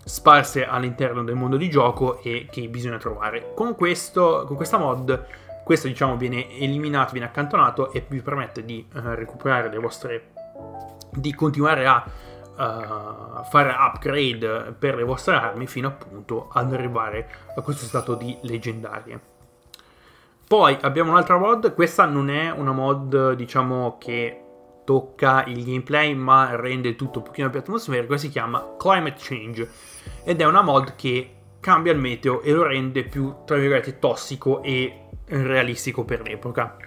sparse 0.08 0.66
all'interno 0.66 1.24
del 1.24 1.36
mondo 1.36 1.58
di 1.58 1.70
gioco 1.70 2.22
e 2.22 2.48
che 2.50 2.68
bisogna 2.70 2.98
trovare. 2.98 3.52
Con, 3.54 3.76
questo, 3.76 4.46
con 4.48 4.56
questa 4.56 4.78
mod 4.78 5.26
questo 5.68 5.90
diciamo 5.90 6.16
viene 6.16 6.50
eliminato, 6.58 7.12
viene 7.12 7.28
accantonato 7.28 7.92
e 7.92 8.06
vi 8.08 8.22
permette 8.22 8.64
di 8.64 8.88
uh, 8.94 9.00
recuperare 9.16 9.70
le 9.70 9.78
vostre 9.78 10.32
di 11.12 11.34
continuare 11.34 11.86
a 11.86 12.06
uh, 12.06 13.44
fare 13.44 13.76
upgrade 13.78 14.76
per 14.80 14.96
le 14.96 15.04
vostre 15.04 15.36
armi 15.36 15.68
fino 15.68 15.90
appunto 15.90 16.48
ad 16.54 16.72
arrivare 16.72 17.28
a 17.54 17.62
questo 17.62 17.84
stato 17.84 18.16
di 18.16 18.38
leggendarie. 18.44 19.20
Poi 20.48 20.78
abbiamo 20.80 21.12
un'altra 21.12 21.38
mod, 21.38 21.74
questa 21.74 22.06
non 22.06 22.30
è 22.30 22.50
una 22.50 22.72
mod 22.72 23.34
diciamo 23.34 23.98
che 24.00 24.47
tocca 24.88 25.44
il 25.48 25.66
gameplay 25.66 26.14
ma 26.14 26.56
rende 26.56 26.96
tutto 26.96 27.20
un 27.20 27.26
pochino 27.26 27.50
più 27.50 27.60
atmosferico, 27.60 28.16
si 28.16 28.30
chiama 28.30 28.76
Climate 28.78 29.18
Change 29.20 29.70
ed 30.24 30.40
è 30.40 30.46
una 30.46 30.62
mod 30.62 30.96
che 30.96 31.34
cambia 31.60 31.92
il 31.92 32.00
meteo 32.00 32.40
e 32.42 32.54
lo 32.54 32.64
rende 32.64 33.04
più, 33.04 33.44
tra 33.46 33.58
virgolette, 33.58 34.00
tossico 34.00 34.64
e 34.64 35.10
realistico 35.26 36.06
per 36.06 36.22
l'epoca. 36.22 36.78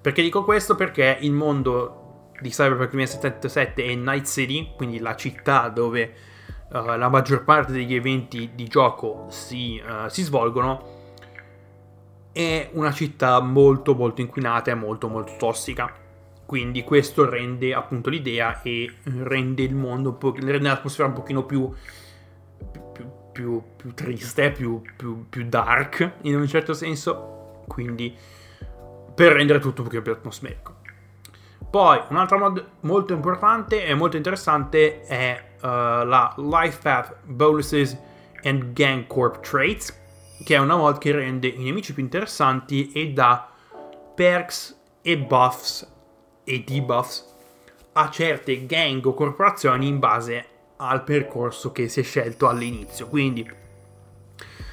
Perché 0.00 0.22
dico 0.22 0.44
questo? 0.44 0.76
Perché 0.76 1.18
il 1.22 1.32
mondo 1.32 2.30
di 2.40 2.50
Cyberpunk 2.50 2.90
2077 2.90 3.84
è 3.86 3.94
Night 3.96 4.26
City, 4.26 4.74
quindi 4.76 5.00
la 5.00 5.16
città 5.16 5.68
dove 5.68 6.14
uh, 6.70 6.96
la 6.96 7.08
maggior 7.08 7.42
parte 7.42 7.72
degli 7.72 7.96
eventi 7.96 8.52
di 8.54 8.68
gioco 8.68 9.26
si, 9.30 9.82
uh, 9.84 10.08
si 10.08 10.22
svolgono, 10.22 11.00
è 12.30 12.70
una 12.74 12.92
città 12.92 13.40
molto 13.40 13.96
molto 13.96 14.20
inquinata 14.20 14.70
e 14.70 14.74
molto 14.74 15.08
molto 15.08 15.34
tossica 15.38 16.01
quindi 16.52 16.84
questo 16.84 17.26
rende 17.26 17.72
appunto 17.72 18.10
l'idea 18.10 18.60
e 18.60 18.96
rende 19.04 19.62
il 19.62 19.74
mondo, 19.74 20.18
rende 20.20 20.68
l'atmosfera 20.68 21.08
un 21.08 21.14
pochino 21.14 21.46
più, 21.46 21.72
più, 22.92 23.10
più, 23.32 23.62
più 23.74 23.94
triste, 23.94 24.50
più, 24.50 24.82
più, 25.30 25.48
dark 25.48 26.16
in 26.24 26.36
un 26.36 26.46
certo 26.46 26.74
senso. 26.74 27.62
Quindi 27.66 28.14
per 29.14 29.32
rendere 29.32 29.60
tutto 29.60 29.80
un 29.80 29.86
pochino 29.86 30.02
più 30.02 30.12
atmosferico. 30.12 30.74
Poi 31.70 31.98
un'altra 32.10 32.36
mod 32.36 32.66
molto 32.80 33.14
importante 33.14 33.86
e 33.86 33.94
molto 33.94 34.18
interessante 34.18 35.00
è 35.04 35.54
uh, 35.54 35.66
la 36.04 36.34
Life 36.36 36.80
Path 36.82 37.16
Bonuses 37.24 37.98
and 38.42 38.74
Gang 38.74 39.06
Corp 39.06 39.40
Traits, 39.40 39.98
che 40.44 40.54
è 40.54 40.58
una 40.58 40.76
mod 40.76 40.98
che 40.98 41.12
rende 41.12 41.46
i 41.46 41.62
nemici 41.62 41.94
più 41.94 42.02
interessanti 42.02 42.92
e 42.92 43.10
dà 43.14 43.48
perks 44.14 44.78
e 45.00 45.16
buffs 45.16 45.91
e 46.52 46.62
debuffs 46.62 47.30
a 47.94 48.10
certe 48.10 48.66
gang 48.66 49.04
o 49.06 49.14
corporazioni 49.14 49.86
in 49.86 49.98
base 49.98 50.46
al 50.76 51.02
percorso 51.02 51.72
che 51.72 51.88
si 51.88 52.00
è 52.00 52.02
scelto 52.02 52.48
all'inizio. 52.48 53.08
Quindi, 53.08 53.48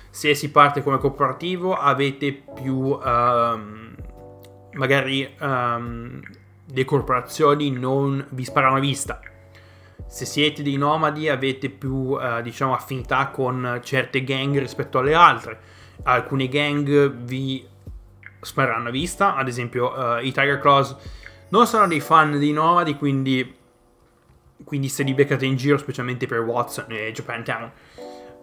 se 0.10 0.36
si 0.36 0.52
parte 0.52 0.84
come 0.84 0.98
corporativo, 0.98 1.74
avete 1.76 2.34
più 2.34 2.76
um, 2.76 3.96
magari 4.74 5.36
um, 5.40 6.20
le 6.66 6.86
corporazioni 6.86 7.72
non 7.72 8.26
vi 8.32 8.44
sparano 8.44 8.76
a 8.76 8.80
vista. 8.80 9.22
se 10.06 10.26
siete 10.26 10.64
dei 10.64 10.76
nomadi 10.76 11.30
avete 11.30 11.70
più 11.70 12.18
eh, 12.20 12.42
diciamo 12.42 12.74
affinità 12.74 13.28
con 13.28 13.80
certe 13.84 14.24
gang 14.24 14.58
rispetto 14.58 14.98
alle 14.98 15.14
altre 15.14 15.60
alcune 16.04 16.48
gang 16.48 17.12
vi 17.12 17.64
spareranno 18.42 18.88
a 18.88 18.92
vista 18.92 19.36
ad 19.36 19.48
esempio 19.48 19.92
uh, 19.92 20.18
i 20.24 20.32
Tiger 20.32 20.60
Claws 20.60 20.96
non 21.50 21.68
sono 21.68 21.88
dei 21.88 22.00
fan 22.00 22.38
dei 22.40 22.52
nomadi 22.52 22.96
quindi 22.96 23.56
quindi 24.64 24.90
se 24.90 25.04
li 25.04 25.14
beccate 25.14 25.46
in 25.46 25.56
giro 25.56 25.78
specialmente 25.78 26.28
per 26.28 26.40
Watson 26.40 26.86
e 26.90 27.12
Japantown 27.12 27.72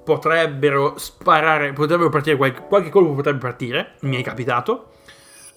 potrebbero 0.07 0.97
sparare 0.99 1.73
potrebbero 1.73 2.09
partire 2.09 2.37
qualche, 2.37 2.63
qualche 2.63 2.91
colpo 2.91 3.15
potrebbe 3.15 3.39
partire 3.39 3.95
mi 4.01 4.17
è 4.17 4.23
capitato. 4.23 4.93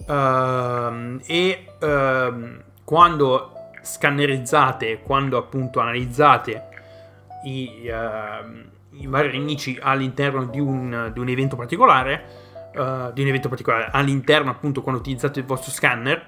Uh, 0.06 1.20
e 1.26 1.66
uh, 1.78 2.62
quando 2.84 3.52
scannerizzate, 3.82 5.00
quando 5.02 5.38
appunto 5.38 5.78
analizzate 5.78 6.68
i, 7.44 7.88
uh, 7.88 8.98
i 8.98 9.06
vari 9.06 9.38
nemici 9.38 9.78
all'interno 9.80 10.46
di 10.46 10.58
un, 10.58 11.10
di 11.12 11.18
un 11.20 11.28
evento 11.28 11.54
particolare, 11.54 12.24
uh, 12.74 13.12
di 13.12 13.22
un 13.22 13.28
evento 13.28 13.48
particolare, 13.48 13.88
all'interno 13.92 14.50
appunto 14.50 14.82
quando 14.82 15.00
utilizzate 15.00 15.40
il 15.40 15.46
vostro 15.46 15.70
scanner, 15.70 16.26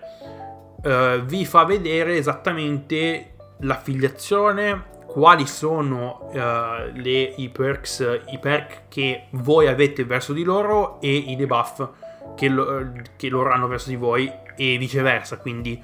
uh, 0.82 1.20
vi 1.24 1.44
fa 1.44 1.64
vedere 1.64 2.16
esattamente 2.16 3.34
l'affiliazione, 3.60 4.90
quali 5.06 5.46
sono 5.46 6.30
le, 6.32 7.34
i 7.36 7.50
perks, 7.50 8.20
i 8.30 8.38
perk 8.38 8.88
che 8.88 9.26
voi 9.32 9.66
avete 9.66 10.04
verso 10.06 10.32
di 10.32 10.42
loro 10.42 11.00
e 11.02 11.14
i 11.14 11.36
debuff 11.36 11.86
che, 12.34 12.48
lo, 12.48 12.92
che 13.16 13.28
loro 13.28 13.50
hanno 13.50 13.66
verso 13.66 13.90
di 13.90 13.96
voi 13.96 14.32
e 14.56 14.78
viceversa, 14.78 15.36
quindi 15.36 15.82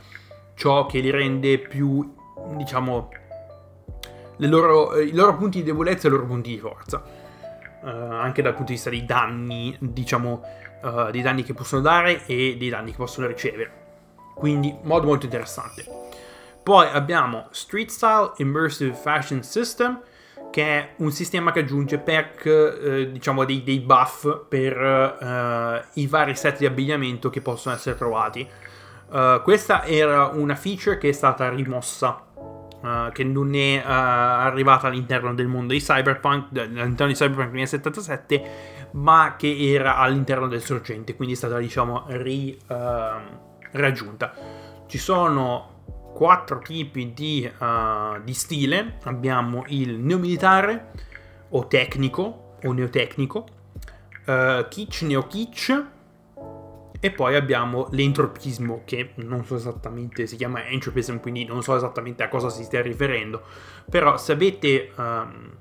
ciò 0.54 0.87
che 0.87 1.00
li 1.00 1.11
rende 1.11 1.58
più, 1.58 2.14
diciamo, 2.56 3.08
loro, 4.38 4.98
i 4.98 5.12
loro 5.12 5.37
punti 5.37 5.58
di 5.58 5.64
debolezza 5.64 6.06
e 6.06 6.11
i 6.11 6.12
loro 6.12 6.26
punti 6.26 6.50
di 6.50 6.58
forza. 6.58 7.02
Uh, 7.80 7.87
anche 7.87 8.42
dal 8.42 8.54
punto 8.54 8.72
di 8.72 8.74
vista 8.74 8.90
dei 8.90 9.04
danni, 9.04 9.76
diciamo, 9.78 10.42
uh, 10.82 11.11
dei 11.11 11.22
danni 11.22 11.44
che 11.44 11.54
possono 11.54 11.80
dare 11.80 12.26
e 12.26 12.56
dei 12.58 12.68
danni 12.68 12.90
che 12.90 12.96
possono 12.96 13.28
ricevere. 13.28 13.77
Quindi, 14.38 14.77
modo 14.83 15.07
molto 15.07 15.24
interessante. 15.24 15.85
Poi 16.62 16.87
abbiamo 16.87 17.48
Street 17.51 17.90
Style 17.90 18.33
Immersive 18.37 18.94
Fashion 18.94 19.42
System, 19.42 20.01
che 20.51 20.62
è 20.62 20.94
un 20.98 21.11
sistema 21.11 21.51
che 21.51 21.61
aggiunge 21.61 21.98
perk, 21.98 22.46
eh, 22.46 23.12
diciamo, 23.12 23.44
dei, 23.44 23.62
dei, 23.62 23.81
buff 23.81 24.46
per 24.48 24.77
eh, 24.77 25.85
i 25.94 26.07
vari 26.07 26.35
set 26.35 26.59
di 26.59 26.66
abbigliamento 26.66 27.31
che 27.31 27.40
possono 27.40 27.74
essere 27.74 27.96
trovati. 27.96 28.48
Uh, 29.11 29.40
questa 29.42 29.87
era 29.87 30.27
una 30.27 30.55
feature 30.55 30.98
che 30.98 31.09
è 31.09 31.12
stata 31.12 31.48
rimossa, 31.48 32.27
uh, 32.35 33.11
che 33.11 33.24
non 33.24 33.55
è 33.55 33.83
uh, 33.83 33.88
arrivata 33.88 34.88
all'interno 34.88 35.33
del 35.33 35.46
mondo 35.46 35.72
di 35.72 35.79
Cyberpunk, 35.79 36.48
all'interno 36.55 37.07
di 37.07 37.14
Cyberpunk 37.14 37.48
2077, 37.48 38.51
ma 38.92 39.37
che 39.38 39.57
era 39.72 39.96
all'interno 39.96 40.46
del 40.46 40.61
sorgente, 40.61 41.16
quindi 41.16 41.33
è 41.35 41.37
stata 41.38 41.57
diciamo 41.57 42.05
ri, 42.09 42.59
ehm, 42.68 43.47
raggiunta. 43.72 44.35
Ci 44.87 44.98
sono 44.98 45.76
quattro 46.14 46.59
tipi 46.59 47.12
di, 47.12 47.50
di 48.24 48.35
stile, 48.35 48.98
abbiamo 49.04 49.64
il 49.68 49.98
neomilitare 49.98 50.90
o 51.50 51.66
tecnico 51.66 52.57
o 52.62 52.72
neotecnico, 52.72 53.46
kitsch, 54.68 55.02
neo-kitsch, 55.02 55.85
e 57.00 57.12
poi 57.12 57.37
abbiamo 57.37 57.87
l'entropismo, 57.92 58.83
che 58.85 59.12
non 59.16 59.44
so 59.44 59.54
esattamente, 59.54 60.26
si 60.26 60.35
chiama 60.35 60.66
entropism, 60.66 61.18
quindi 61.18 61.44
non 61.44 61.62
so 61.62 61.76
esattamente 61.76 62.24
a 62.24 62.28
cosa 62.28 62.48
si 62.48 62.64
stia 62.64 62.83
riferendo. 62.83 63.42
Però 63.88 64.16
se 64.16 64.33
avete 64.33 64.90
um, 64.96 65.57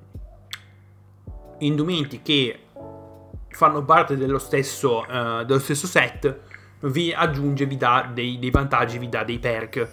indumenti 1.59 2.23
che 2.23 2.61
fanno 3.49 3.85
parte 3.85 4.17
dello 4.17 4.39
stesso, 4.39 5.05
uh, 5.07 5.43
dello 5.43 5.59
stesso 5.59 5.85
set, 5.85 6.39
vi 6.81 7.13
aggiunge, 7.13 7.65
vi 7.65 7.77
dà 7.77 8.09
dei, 8.13 8.39
dei 8.39 8.51
vantaggi, 8.51 8.97
vi 8.97 9.09
dà 9.09 9.23
dei 9.23 9.39
perk 9.39 9.89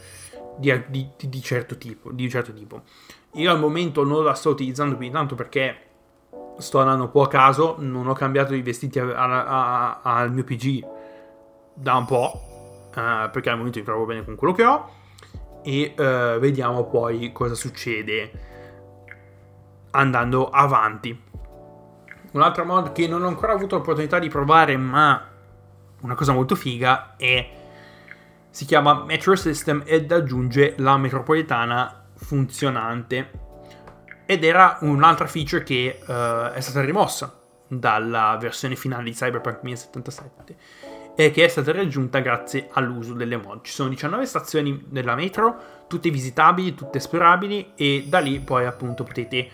di, 0.56 0.82
di, 0.88 1.08
di, 1.16 1.42
certo 1.42 1.76
tipo, 1.76 2.12
di 2.12 2.28
certo 2.28 2.52
tipo. 2.52 2.82
Io 3.32 3.50
al 3.50 3.58
momento 3.58 4.04
non 4.04 4.24
la 4.24 4.34
sto 4.34 4.50
utilizzando 4.50 4.96
più 4.96 5.10
tanto 5.10 5.34
perché 5.34 5.76
sto 6.58 6.78
andando 6.78 7.04
un 7.04 7.10
po' 7.10 7.22
a 7.22 7.28
caso, 7.28 7.76
non 7.78 8.06
ho 8.06 8.12
cambiato 8.12 8.54
i 8.54 8.62
vestiti 8.62 8.98
al 8.98 10.30
mio 10.32 10.44
PG 10.44 10.86
da 11.74 11.96
un 11.96 12.04
po', 12.04 12.88
uh, 12.90 13.30
perché 13.30 13.50
al 13.50 13.56
momento 13.56 13.78
mi 13.78 13.84
trovo 13.84 14.04
bene 14.04 14.24
con 14.24 14.36
quello 14.36 14.52
che 14.52 14.64
ho, 14.64 14.88
e 15.62 15.94
uh, 15.96 16.38
vediamo 16.38 16.84
poi 16.84 17.32
cosa 17.32 17.54
succede 17.54 18.30
andando 19.90 20.48
avanti. 20.48 21.22
Un'altra 22.32 22.64
mod 22.64 22.92
che 22.92 23.08
non 23.08 23.22
ho 23.24 23.28
ancora 23.28 23.52
avuto 23.52 23.76
l'opportunità 23.76 24.18
di 24.18 24.28
provare, 24.28 24.76
ma 24.76 25.33
una 26.04 26.14
cosa 26.14 26.32
molto 26.32 26.54
figa, 26.54 27.16
è 27.16 27.62
si 28.50 28.66
chiama 28.66 29.02
Metro 29.02 29.34
System 29.34 29.82
ed 29.84 30.12
aggiunge 30.12 30.74
la 30.78 30.96
metropolitana 30.96 32.04
funzionante. 32.14 33.42
Ed 34.26 34.44
era 34.44 34.78
un'altra 34.82 35.26
feature 35.26 35.64
che 35.64 35.98
uh, 36.00 36.52
è 36.52 36.60
stata 36.60 36.80
rimossa 36.82 37.40
dalla 37.66 38.36
versione 38.40 38.76
finale 38.76 39.04
di 39.04 39.12
Cyberpunk 39.12 39.60
2077 39.60 40.56
e 41.16 41.30
che 41.30 41.44
è 41.44 41.48
stata 41.48 41.72
raggiunta 41.72 42.20
grazie 42.20 42.68
all'uso 42.72 43.14
delle 43.14 43.36
mod. 43.36 43.62
Ci 43.62 43.72
sono 43.72 43.88
19 43.88 44.26
stazioni 44.26 44.84
della 44.88 45.14
metro, 45.14 45.84
tutte 45.88 46.10
visitabili, 46.10 46.74
tutte 46.74 46.98
esplorabili 46.98 47.72
e 47.74 48.04
da 48.06 48.18
lì 48.18 48.40
poi 48.40 48.66
appunto 48.66 49.04
potete 49.04 49.48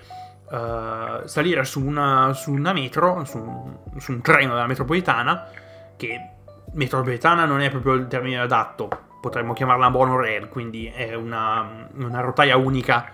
uh, 0.51 1.27
salire 1.27 1.65
su 1.65 1.85
una, 1.85 2.33
su 2.35 2.53
una 2.53 2.73
metro, 2.73 3.25
su 3.25 3.39
un, 3.39 3.79
su 3.99 4.13
un, 4.13 4.21
treno 4.21 4.55
della 4.55 4.67
metropolitana, 4.67 5.49
che 5.97 6.39
metropolitana 6.73 7.45
non 7.45 7.61
è 7.61 7.71
proprio 7.71 7.95
il 7.95 8.07
termine 8.07 8.39
adatto, 8.39 8.89
potremmo 9.21 9.53
chiamarla 9.53 9.89
monorail, 9.89 10.49
quindi 10.49 10.87
è 10.87 11.15
una, 11.15 11.89
una 11.95 12.21
rotaia 12.21 12.57
unica 12.57 13.11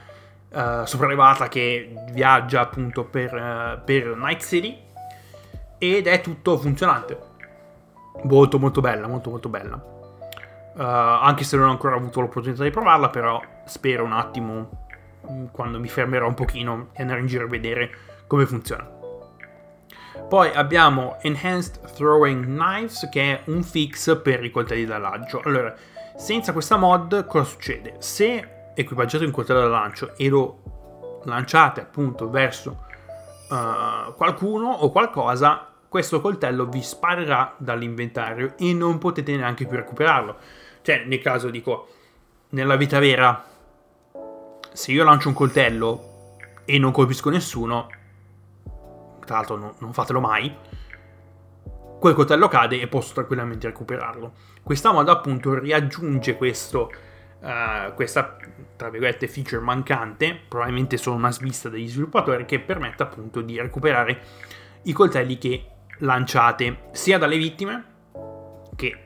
uh, 0.49 0.85
sopraelevata 0.85 1.49
che 1.49 1.93
viaggia 2.11 2.61
appunto 2.61 3.05
per, 3.05 3.35
uh, 3.35 3.85
per 3.85 4.15
Night 4.17 4.43
City 4.43 4.85
ed 5.79 6.07
è 6.07 6.21
tutto 6.21 6.59
funzionante 6.59 7.35
molto 8.25 8.59
molto 8.59 8.81
bella, 8.81 9.07
molto 9.07 9.31
molto 9.31 9.49
bella. 9.49 9.77
Uh, 9.77 10.83
anche 10.83 11.45
se 11.45 11.57
non 11.57 11.69
ho 11.69 11.71
ancora 11.71 11.97
avuto 11.97 12.21
l'opportunità 12.21 12.63
di 12.63 12.71
provarla, 12.71 13.09
però 13.09 13.41
spero 13.65 14.05
un 14.05 14.13
attimo 14.13 14.87
mm, 15.31 15.47
quando 15.53 15.79
mi 15.79 15.89
fermerò 15.89 16.27
un 16.27 16.35
pochino 16.35 16.89
e 16.93 17.03
andare 17.03 17.21
in 17.21 17.27
giro 17.27 17.45
a 17.45 17.49
vedere 17.49 17.91
come 18.27 18.47
funziona. 18.47 18.96
Poi 20.29 20.51
abbiamo 20.53 21.19
Enhanced 21.21 21.93
Throwing 21.93 22.47
Knives 22.47 23.09
che 23.13 23.23
è 23.23 23.43
un 23.45 23.63
fix 23.63 24.21
per 24.21 24.45
i 24.45 24.51
coltelli 24.51 24.85
da 24.85 24.99
lancio. 24.99 25.41
Allora, 25.45 25.73
senza 26.17 26.53
questa 26.53 26.77
mod 26.77 27.27
cosa 27.27 27.45
succede? 27.45 27.95
Se 27.99 28.73
equipaggiate 28.75 29.25
un 29.25 29.31
coltello 29.31 29.61
da 29.61 29.69
lancio 29.69 30.17
e 30.17 30.29
lo 30.29 31.21
lanciate 31.27 31.81
appunto 31.81 32.29
verso 32.29 32.87
uh, 33.51 34.15
qualcuno 34.17 34.69
o 34.69 34.91
qualcosa, 34.91 35.69
questo 35.89 36.21
coltello 36.21 36.67
vi 36.67 36.83
sparerà 36.83 37.55
dall'inventario 37.57 38.55
e 38.59 38.73
non 38.73 38.99
potete 38.99 39.37
neanche 39.37 39.65
più 39.65 39.77
recuperarlo. 39.77 40.37
Cioè, 40.83 41.05
nel 41.07 41.21
caso 41.21 41.51
dico, 41.51 41.87
nella 42.51 42.75
vita 42.75 42.99
vera, 42.99 43.45
se 44.73 44.91
io 44.91 45.05
lancio 45.05 45.29
un 45.29 45.35
coltello 45.35 46.35
e 46.65 46.79
non 46.81 46.91
colpisco 46.91 47.31
nessuno, 47.31 47.87
tra 49.27 49.37
l'altro 49.37 49.57
no, 49.57 49.75
non 49.81 49.93
fatelo 49.93 50.21
mai, 50.21 50.55
quel 51.99 52.15
coltello 52.15 52.49
cade 52.49 52.81
e 52.81 52.89
posso 52.89 53.13
tranquillamente 53.13 53.67
recuperarlo. 53.67 54.33
Questa 54.63 54.93
mod 54.93 55.09
appunto 55.09 55.59
riaggiunge 55.59 56.37
questo, 56.37 56.91
uh, 57.41 57.93
questa 57.95 58.37
tra 58.77 58.89
virgolette 58.89 59.29
feature 59.29 59.63
mancante, 59.63 60.39
probabilmente 60.49 60.97
solo 60.97 61.17
una 61.17 61.33
svista 61.33 61.69
degli 61.69 61.89
sviluppatori, 61.89 62.45
che 62.45 62.61
permette 62.61 63.03
appunto 63.03 63.41
di 63.41 63.61
recuperare 63.61 64.21
i 64.83 64.93
coltelli 64.93 65.39
che 65.39 65.67
lanciate 65.99 66.89
sia 66.93 67.19
dalle 67.19 67.37
vittime, 67.37 67.85
che 68.77 69.01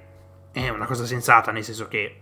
è 0.52 0.68
una 0.68 0.86
cosa 0.86 1.04
sensata, 1.04 1.52
nel 1.52 1.64
senso 1.64 1.88
che 1.88 2.20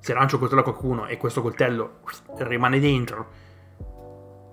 se 0.00 0.12
lancio 0.14 0.34
un 0.34 0.40
coltello 0.40 0.62
a 0.62 0.64
qualcuno 0.64 1.06
e 1.06 1.16
questo 1.16 1.42
coltello 1.42 2.00
rimane 2.38 2.80
dentro, 2.80 3.28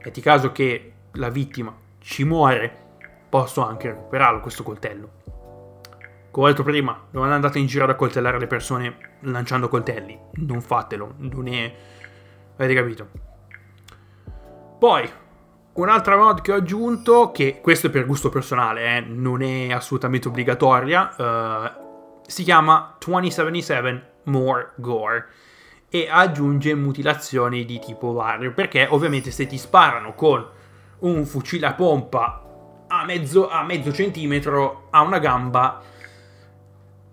metti 0.04 0.22
caso 0.22 0.52
che 0.52 0.94
la 1.14 1.30
vittima 1.30 1.76
ci 2.08 2.24
muore, 2.24 2.74
posso 3.28 3.62
anche 3.66 3.90
recuperarlo 3.90 4.40
questo 4.40 4.64
coltello. 4.64 5.10
Come 6.32 6.46
ho 6.46 6.50
detto 6.50 6.64
prima, 6.64 7.08
non 7.12 7.30
andate 7.34 7.60
in 7.60 7.66
giro 7.66 7.84
ad 7.84 7.90
accoltellare 7.90 8.40
le 8.40 8.48
persone 8.48 9.18
lanciando 9.24 9.68
coltelli, 9.68 10.18
non 10.36 10.62
fatelo, 10.62 11.16
non 11.18 11.48
è... 11.50 11.76
avete 12.56 12.74
capito? 12.74 13.08
Poi, 14.80 15.10
Un'altra 15.74 16.18
mod 16.18 16.42
che 16.42 16.54
ho 16.54 16.56
aggiunto, 16.56 17.30
che 17.30 17.60
questo 17.62 17.86
è 17.86 17.90
per 17.92 18.08
gusto 18.08 18.30
personale, 18.30 18.98
eh, 18.98 19.02
non 19.02 19.44
è 19.44 19.72
assolutamente 19.72 20.28
obbligatoria, 20.28 21.14
uh, 21.16 22.22
si 22.26 22.42
chiama 22.42 22.96
2077 22.98 24.14
More 24.24 24.72
Gore 24.78 25.26
e 25.88 26.08
aggiunge 26.10 26.74
mutilazioni 26.74 27.64
di 27.64 27.78
tipo 27.78 28.12
vario, 28.12 28.54
perché 28.54 28.88
ovviamente 28.90 29.30
se 29.30 29.46
ti 29.46 29.60
sparano 29.60 30.16
con 30.16 30.56
un 31.00 31.26
fucile 31.26 31.68
a 31.68 31.74
pompa 31.74 32.42
a 32.88 33.04
mezzo, 33.06 33.50
a 33.50 33.64
mezzo 33.64 33.92
centimetro 33.92 34.88
a 34.92 35.02
una 35.02 35.20
gamba, 35.20 35.82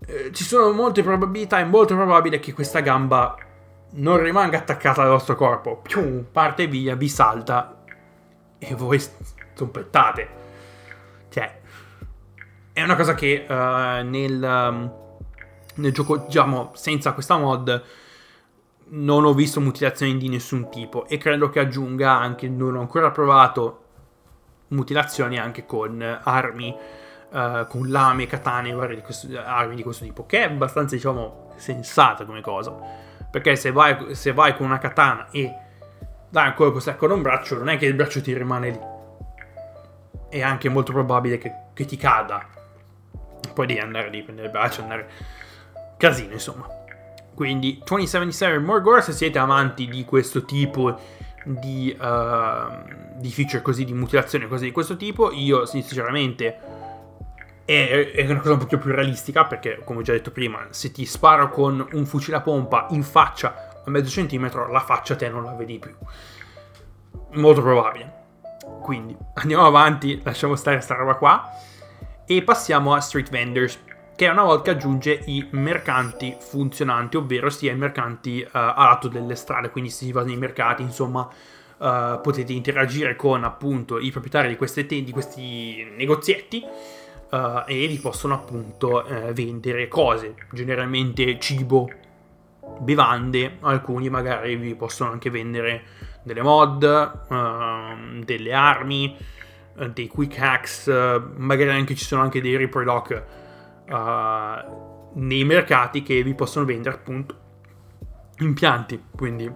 eh, 0.07 0.31
ci 0.33 0.45
sono 0.45 0.73
molte 0.73 1.03
probabilità, 1.03 1.59
è 1.59 1.65
molto 1.65 1.95
probabile 1.95 2.39
che 2.39 2.53
questa 2.53 2.81
gamba 2.81 3.37
non 3.97 4.21
rimanga 4.21 4.59
attaccata 4.59 5.03
al 5.03 5.09
vostro 5.09 5.35
corpo, 5.35 5.79
Pium, 5.79 6.27
parte 6.31 6.67
via, 6.67 6.95
vi 6.95 7.09
salta 7.09 7.83
e 8.59 8.75
voi 8.75 9.03
zompettate. 9.55 10.43
Cioè, 11.29 11.61
è 12.73 12.83
una 12.83 12.97
cosa 12.97 13.15
che 13.15 13.47
uh, 13.49 13.53
nel, 13.53 14.43
um, 14.43 14.93
nel 15.77 15.93
gioco, 15.93 16.19
diciamo, 16.19 16.71
senza 16.75 17.13
questa 17.13 17.37
mod 17.37 17.83
non 18.87 19.25
ho 19.25 19.33
visto 19.33 19.61
mutilazioni 19.61 20.17
di 20.17 20.29
nessun 20.29 20.69
tipo 20.71 21.07
e 21.07 21.17
credo 21.19 21.49
che 21.49 21.61
aggiunga 21.61 22.13
anche, 22.13 22.49
non 22.49 22.77
ho 22.77 22.81
ancora 22.81 23.11
provato 23.11 23.83
mutilazioni 24.69 25.39
anche 25.39 25.65
con 25.65 26.03
armi, 26.23 26.77
uh, 27.31 27.67
con 27.67 27.89
lame, 27.89 28.27
katane, 28.27 28.73
varie 28.73 28.97
di 28.97 29.03
questo, 29.03 29.29
armi 29.39 29.75
di 29.75 29.83
questo 29.83 30.05
tipo, 30.05 30.27
che 30.27 30.41
è 30.41 30.45
abbastanza, 30.45 30.95
diciamo, 30.95 31.53
sensata 31.57 32.25
come 32.25 32.41
cosa. 32.41 32.73
Perché 33.31 33.57
se 33.57 33.73
vai, 33.73 34.15
se 34.15 34.33
vai 34.33 34.55
con 34.55 34.67
una 34.67 34.79
katana 34.79 35.29
e 35.31 35.53
dai 36.29 36.49
un 36.49 36.55
colpo 36.55 36.81
secco 36.81 37.07
ad 37.07 37.13
un 37.13 37.23
braccio, 37.23 37.57
non 37.57 37.69
è 37.69 37.77
che 37.77 37.87
il 37.87 37.95
braccio 37.95 38.21
ti 38.21 38.37
rimane 38.37 38.71
lì. 38.71 38.81
È 40.29 40.43
anche 40.43 40.69
molto 40.69 40.93
probabile 40.93 41.39
che, 41.39 41.53
che 41.73 41.85
ti 41.85 41.97
cada. 41.97 42.47
Poi 43.53 43.67
devi 43.67 43.81
andare 43.81 44.09
lì, 44.09 44.23
prendere 44.23 44.49
il 44.49 44.53
braccio, 44.53 44.83
andare... 44.83 45.09
Casino, 45.97 46.33
insomma. 46.33 46.67
Quindi 47.35 47.81
2077 47.85 48.59
More 48.59 48.81
Gore 48.81 49.03
se 49.03 49.13
siete 49.13 49.39
amanti 49.39 49.89
di 49.89 50.05
questo 50.05 50.45
tipo 50.45 50.99
di, 51.45 51.97
uh, 51.99 53.19
di 53.19 53.31
feature 53.31 53.63
così, 53.63 53.85
di 53.85 53.93
mutilazione 53.93 54.47
così 54.49 54.67
di 54.67 54.71
questo 54.73 54.97
tipo, 54.97 55.31
io 55.33 55.67
sinceramente 55.67 56.59
è, 57.65 58.13
è, 58.15 58.31
una 58.31 58.41
cosa 58.41 58.53
un 58.53 58.59
po' 58.59 58.67
più 58.67 58.79
realistica 58.93 59.45
perché 59.47 59.81
come 59.85 60.01
ho 60.01 60.03
già 60.03 60.13
detto 60.13 60.31
prima, 60.31 60.67
se 60.71 60.93
ti 60.93 61.05
sparo 61.05 61.51
con 61.51 61.87
un 61.93 62.07
fucile 62.07 62.37
a 62.37 62.41
pompa 62.41 62.87
in 62.91 63.03
faccia 63.03 63.83
a 63.85 63.91
mezzo 63.91 64.09
centimetro, 64.09 64.71
la 64.71 64.81
faccia 64.81 65.17
te 65.17 65.29
non 65.29 65.45
la 65.45 65.53
vedi 65.53 65.79
più. 65.79 65.95
Molto 67.33 67.61
probabile. 67.61 68.23
Quindi 68.81 69.17
andiamo 69.35 69.67
avanti, 69.67 70.21
lasciamo 70.23 70.57
stare 70.57 70.77
questa 70.77 70.95
roba 70.95 71.15
qua 71.17 71.51
e 72.27 72.43
passiamo 72.43 72.95
a 72.95 73.01
Street 73.01 73.29
Vendors 73.29 73.79
che 74.17 74.27
è 74.27 74.31
una 74.31 74.45
volta 74.45 74.71
aggiunge 74.71 75.23
i 75.27 75.47
mercanti 75.51 76.37
funzionanti, 76.39 77.17
ovvero 77.17 77.51
sia 77.51 77.73
i 77.73 77.77
mercanti 77.77 78.43
uh, 78.43 78.49
a 78.53 78.85
lato 78.85 79.09
delle 79.09 79.35
strade, 79.35 79.71
quindi 79.71 79.91
si 79.91 80.13
va 80.13 80.23
nei 80.23 80.37
mercati, 80.37 80.83
insomma, 80.83 81.29
uh, 81.79 82.21
potete 82.21 82.53
interagire 82.53 83.17
con 83.17 83.43
appunto 83.43 83.99
i 83.99 84.11
proprietari 84.13 84.57
di, 84.57 84.87
te- 84.87 85.03
di 85.03 85.11
questi 85.11 85.85
negozietti 85.97 86.63
uh, 87.31 87.63
e 87.67 87.87
vi 87.89 87.99
possono 87.99 88.35
appunto 88.35 89.05
vendere 89.33 89.89
cose, 89.89 90.35
generalmente 90.53 91.39
cibo, 91.41 91.91
bevande, 92.79 93.57
alcuni 93.61 94.09
magari 94.09 94.55
vi 94.57 94.75
possono 94.77 95.11
anche 95.11 95.29
vendere 95.29 95.83
delle 96.23 96.43
mod, 96.43 96.83
ehm, 96.85 98.25
delle 98.25 98.53
armi, 98.53 99.17
dei 99.93 100.07
quick 100.07 100.39
hacks, 100.41 100.87
magari 101.37 101.71
anche 101.71 101.95
ci 101.97 102.05
sono 102.05 102.23
anche 102.23 102.41
dei 102.41 102.57
reprodoc 102.57 103.43
uh, 103.89 105.11
nei 105.15 105.45
mercati 105.45 106.03
che 106.03 106.23
vi 106.23 106.35
possono 106.35 106.65
vendere 106.65 106.97
appunto 106.97 107.41
impianti. 108.39 109.03
Quindi 109.15 109.51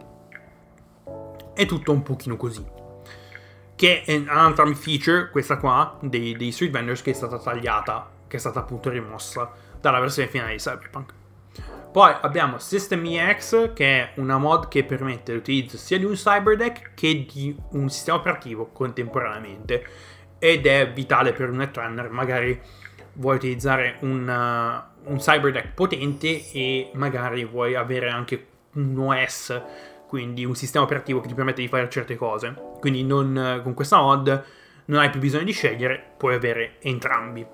è 1.54 1.66
tutto 1.66 1.92
un 1.92 2.02
pochino 2.02 2.36
così. 2.36 2.64
Che 3.74 4.02
è 4.02 4.16
un'altra 4.16 4.66
feature, 4.74 5.30
questa 5.30 5.56
qua, 5.58 5.98
dei, 6.00 6.36
dei 6.36 6.50
street 6.50 6.72
vendors, 6.72 7.02
che 7.02 7.10
è 7.10 7.14
stata 7.14 7.38
tagliata, 7.38 8.10
che 8.26 8.36
è 8.36 8.40
stata 8.40 8.60
appunto 8.60 8.90
rimossa 8.90 9.52
dalla 9.80 10.00
versione 10.00 10.28
finale 10.28 10.52
di 10.52 10.58
Cyberpunk. 10.58 11.14
Poi 11.90 12.14
abbiamo 12.20 12.58
System 12.58 13.04
EX, 13.06 13.72
che 13.72 14.00
è 14.00 14.12
una 14.16 14.36
mod 14.36 14.68
che 14.68 14.84
permette 14.84 15.32
l'utilizzo 15.32 15.76
sia 15.76 15.98
di 15.98 16.04
un 16.04 16.14
cyberdeck 16.14 16.92
che 16.94 17.24
di 17.24 17.56
un 17.70 17.88
sistema 17.88 18.18
operativo 18.18 18.66
contemporaneamente. 18.66 19.86
Ed 20.38 20.66
è 20.66 20.92
vitale 20.92 21.32
per 21.32 21.50
un 21.50 21.56
netrunner, 21.56 22.10
magari 22.10 22.60
vuoi 23.18 23.36
utilizzare 23.36 23.96
un, 24.00 24.26
uh, 24.26 25.10
un 25.10 25.18
cyberdeck 25.18 25.74
potente 25.74 26.50
e 26.52 26.90
magari 26.94 27.44
vuoi 27.44 27.74
avere 27.74 28.08
anche 28.08 28.46
un 28.74 28.98
OS, 28.98 29.60
quindi 30.06 30.44
un 30.44 30.54
sistema 30.54 30.84
operativo 30.84 31.20
che 31.20 31.28
ti 31.28 31.34
permette 31.34 31.60
di 31.60 31.68
fare 31.68 31.88
certe 31.88 32.16
cose. 32.16 32.54
Quindi 32.80 33.04
non, 33.04 33.58
uh, 33.58 33.62
con 33.62 33.74
questa 33.74 34.00
mod 34.00 34.44
non 34.86 35.00
hai 35.00 35.10
più 35.10 35.20
bisogno 35.20 35.44
di 35.44 35.52
scegliere, 35.52 36.02
puoi 36.16 36.34
avere 36.34 36.76
entrambi. 36.80 37.46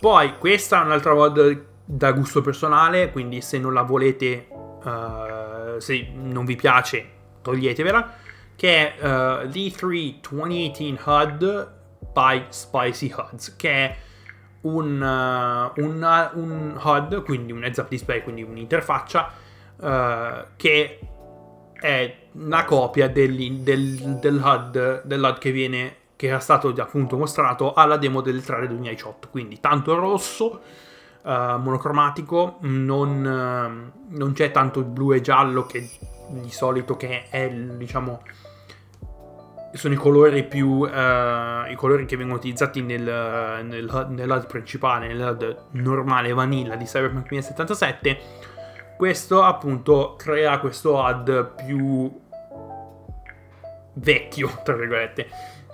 Poi 0.00 0.38
questa 0.38 0.82
è 0.82 0.84
un'altra 0.84 1.14
mod 1.14 1.66
da 1.84 2.12
gusto 2.12 2.40
personale, 2.40 3.10
quindi 3.10 3.40
se 3.40 3.58
non 3.58 3.72
la 3.72 3.82
volete, 3.82 4.48
uh, 4.50 5.78
se 5.78 6.08
non 6.14 6.44
vi 6.44 6.56
piace, 6.56 7.06
toglietevela, 7.42 8.14
che 8.56 8.94
è 8.94 9.04
uh, 9.04 9.46
l'E3 9.46 10.14
2018 10.20 11.10
HUD 11.10 11.72
by 12.12 12.44
Spicy 12.48 13.12
HUDs, 13.14 13.56
che 13.56 13.70
è 13.70 13.96
un, 14.62 15.00
uh, 15.00 15.80
un, 15.80 16.30
un, 16.34 16.80
HUD, 16.82 17.22
quindi 17.22 17.52
un 17.52 17.64
heads 17.64 17.78
up 17.78 17.88
display, 17.88 18.22
quindi 18.22 18.42
un'interfaccia 18.42 19.32
uh, 19.76 19.86
che 20.56 21.00
è 21.72 22.16
una 22.32 22.64
copia 22.64 23.08
del, 23.08 23.58
del, 23.58 24.18
del, 24.20 24.40
HUD, 24.42 25.02
dell'HUD 25.04 25.38
che 25.38 25.50
viene 25.50 25.96
che 26.14 26.28
era 26.28 26.38
stato 26.38 26.68
appunto 26.76 27.16
mostrato 27.16 27.74
alla 27.74 27.96
demo 27.96 28.20
del 28.20 28.44
3 28.44 28.68
2018 28.68 29.28
quindi 29.28 29.58
tanto 29.58 29.96
rosso 29.96 30.60
uh, 31.22 31.28
monocromatico 31.58 32.58
non, 32.60 33.92
non, 34.08 34.32
c'è 34.32 34.52
tanto 34.52 34.78
il 34.78 34.84
blu 34.84 35.14
e 35.14 35.20
giallo 35.20 35.66
che 35.66 35.90
di 36.28 36.50
solito 36.50 36.96
che 36.96 37.28
è 37.28 37.50
diciamo 37.50 38.22
sono 39.72 39.94
i 39.94 39.96
colori 39.96 40.44
più 40.44 40.68
uh, 40.68 41.70
i 41.70 41.74
colori 41.76 42.04
che 42.04 42.16
vengono 42.16 42.38
utilizzati 42.38 42.82
nel, 42.82 43.02
nel, 43.02 44.06
nell'HUD 44.10 44.46
principale 44.46 45.08
nell'HUD 45.08 45.56
normale 45.72 46.32
vanilla 46.32 46.76
di 46.76 46.84
Cyberpunk 46.84 47.28
2077 47.28 48.18
questo 48.96 49.42
appunto 49.42 50.14
crea 50.16 50.58
questo 50.58 50.96
HUD 50.96 51.54
più 51.64 52.20
vecchio 53.94 54.60
tra 54.62 54.74
virgolette 54.74 55.28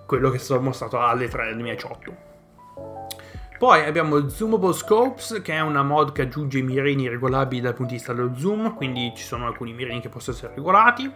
quello 0.07 0.31
che 0.31 0.39
stato 0.39 0.61
mostrato 0.61 1.01
alle 1.01 1.29
3 1.29 1.45
del 1.45 1.55
2018 1.55 2.27
poi 3.59 3.85
abbiamo 3.85 4.29
Zoomable 4.29 4.73
Scopes, 4.73 5.41
che 5.43 5.53
è 5.53 5.59
una 5.61 5.83
mod 5.83 6.13
che 6.13 6.23
aggiunge 6.23 6.59
i 6.59 6.63
mirini 6.63 7.09
regolabili 7.09 7.61
dal 7.61 7.75
punto 7.75 7.91
di 7.91 7.97
vista 7.97 8.13
dello 8.13 8.37
zoom, 8.37 8.77
quindi 8.77 9.13
ci 9.17 9.25
sono 9.25 9.49
alcuni 9.49 9.73
mirini 9.73 10.01
che 10.01 10.09
possono 10.09 10.37
essere 10.37 10.55
regolati. 10.55 11.13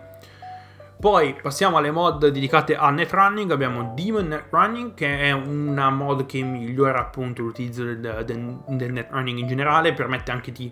Poi 1.03 1.35
passiamo 1.43 1.79
alle 1.79 1.91
mod 1.91 2.29
dedicate 2.29 2.77
a 2.77 2.89
netrunning. 2.91 3.51
Abbiamo 3.51 3.93
Demon 3.93 4.29
Netrunning, 4.29 4.95
che 4.95 5.19
è 5.19 5.33
una 5.33 5.91
mod 5.91 6.27
che 6.27 6.41
migliora 6.43 7.01
appunto 7.01 7.43
l'utilizzo 7.43 7.83
del, 7.83 8.23
del, 8.25 8.59
del 8.69 8.93
netrunning 8.93 9.37
in 9.41 9.49
generale, 9.49 9.95
permette 9.95 10.31
anche 10.31 10.53
di, 10.53 10.71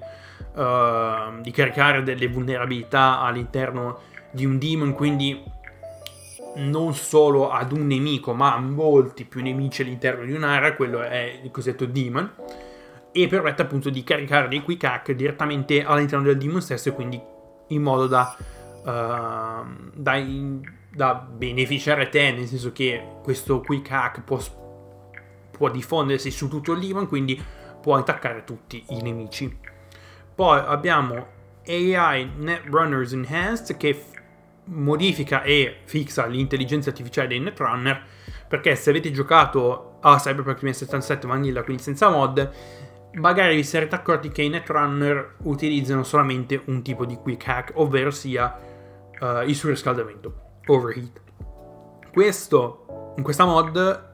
uh, 0.55 1.41
di, 1.41 1.51
caricare 1.51 2.05
delle 2.05 2.29
vulnerabilità 2.29 3.19
all'interno 3.19 4.03
di 4.31 4.45
un 4.45 4.57
demon, 4.57 4.93
quindi 4.93 5.43
non 6.59 6.95
solo 6.95 7.51
ad 7.51 7.73
un 7.73 7.89
nemico, 7.89 8.33
ma 8.33 8.55
a 8.55 8.61
molti 8.61 9.25
più 9.25 9.43
nemici 9.43 9.83
all'interno 9.83 10.25
di 10.25 10.31
un'area, 10.31 10.77
quello 10.77 11.03
è 11.03 11.41
il 11.43 11.51
cosiddetto 11.51 11.87
demon. 11.87 12.35
E 13.11 13.27
permette 13.27 13.63
appunto 13.63 13.91
di 13.91 14.05
caricare 14.05 14.47
dei 14.47 14.63
quick 14.63 14.85
hack 14.85 15.11
direttamente 15.11 15.83
all'interno 15.83 16.27
del 16.27 16.39
demon 16.39 16.63
stesso, 16.63 16.93
quindi 16.93 17.21
in 17.67 17.83
modo 17.83 18.07
da 18.07 18.33
uh, 18.83 19.91
da, 19.95 20.25
da, 20.93 21.15
beneficiare 21.15 22.09
te, 22.09 22.33
nel 22.33 22.47
senso 22.47 22.73
che 22.73 23.19
questo 23.23 23.61
quick 23.61 23.91
hack 23.91 24.23
può, 24.23 24.39
può 25.51 25.71
diffondersi 25.71 26.31
su 26.31 26.49
tutto 26.49 26.75
demon, 26.75 27.07
quindi 27.07 27.43
può 27.81 27.97
attaccare 27.97 28.45
tutti 28.45 28.85
i 28.89 29.03
nemici. 29.03 29.59
Poi 30.35 30.59
abbiamo 30.59 31.39
AI 31.67 32.31
Netrunners 32.37 33.13
Enhanced 33.13 33.77
che 33.77 33.95
f- 33.95 34.19
modifica 34.65 35.43
e 35.43 35.79
fixa 35.85 36.27
l'intelligenza 36.27 36.91
artificiale 36.91 37.29
dei 37.29 37.41
Netrunner 37.41 38.03
perché 38.49 38.75
se 38.77 38.91
avete 38.91 39.11
giocato 39.11 39.99
a 40.01 40.17
Cyberpunk 40.17 40.61
2077 40.61 41.27
Vanilla 41.27 41.63
quindi 41.63 41.83
senza 41.83 42.09
mod 42.09 42.51
magari 43.15 43.57
vi 43.57 43.65
sarete 43.65 43.95
accorti 43.95 44.31
che 44.31 44.43
i 44.43 44.49
Netrunner 44.49 45.37
utilizzano 45.43 46.05
solamente 46.05 46.61
un 46.67 46.83
tipo 46.83 47.05
di 47.05 47.17
quick 47.17 47.47
hack 47.49 47.73
ovvero 47.75 48.11
sia 48.11 48.57
uh, 49.21 49.43
il 49.47 49.55
surriscaldamento, 49.55 50.35
overheat. 50.67 51.21
Questo, 52.13 53.13
in 53.17 53.23
questa 53.23 53.45
mod, 53.45 54.09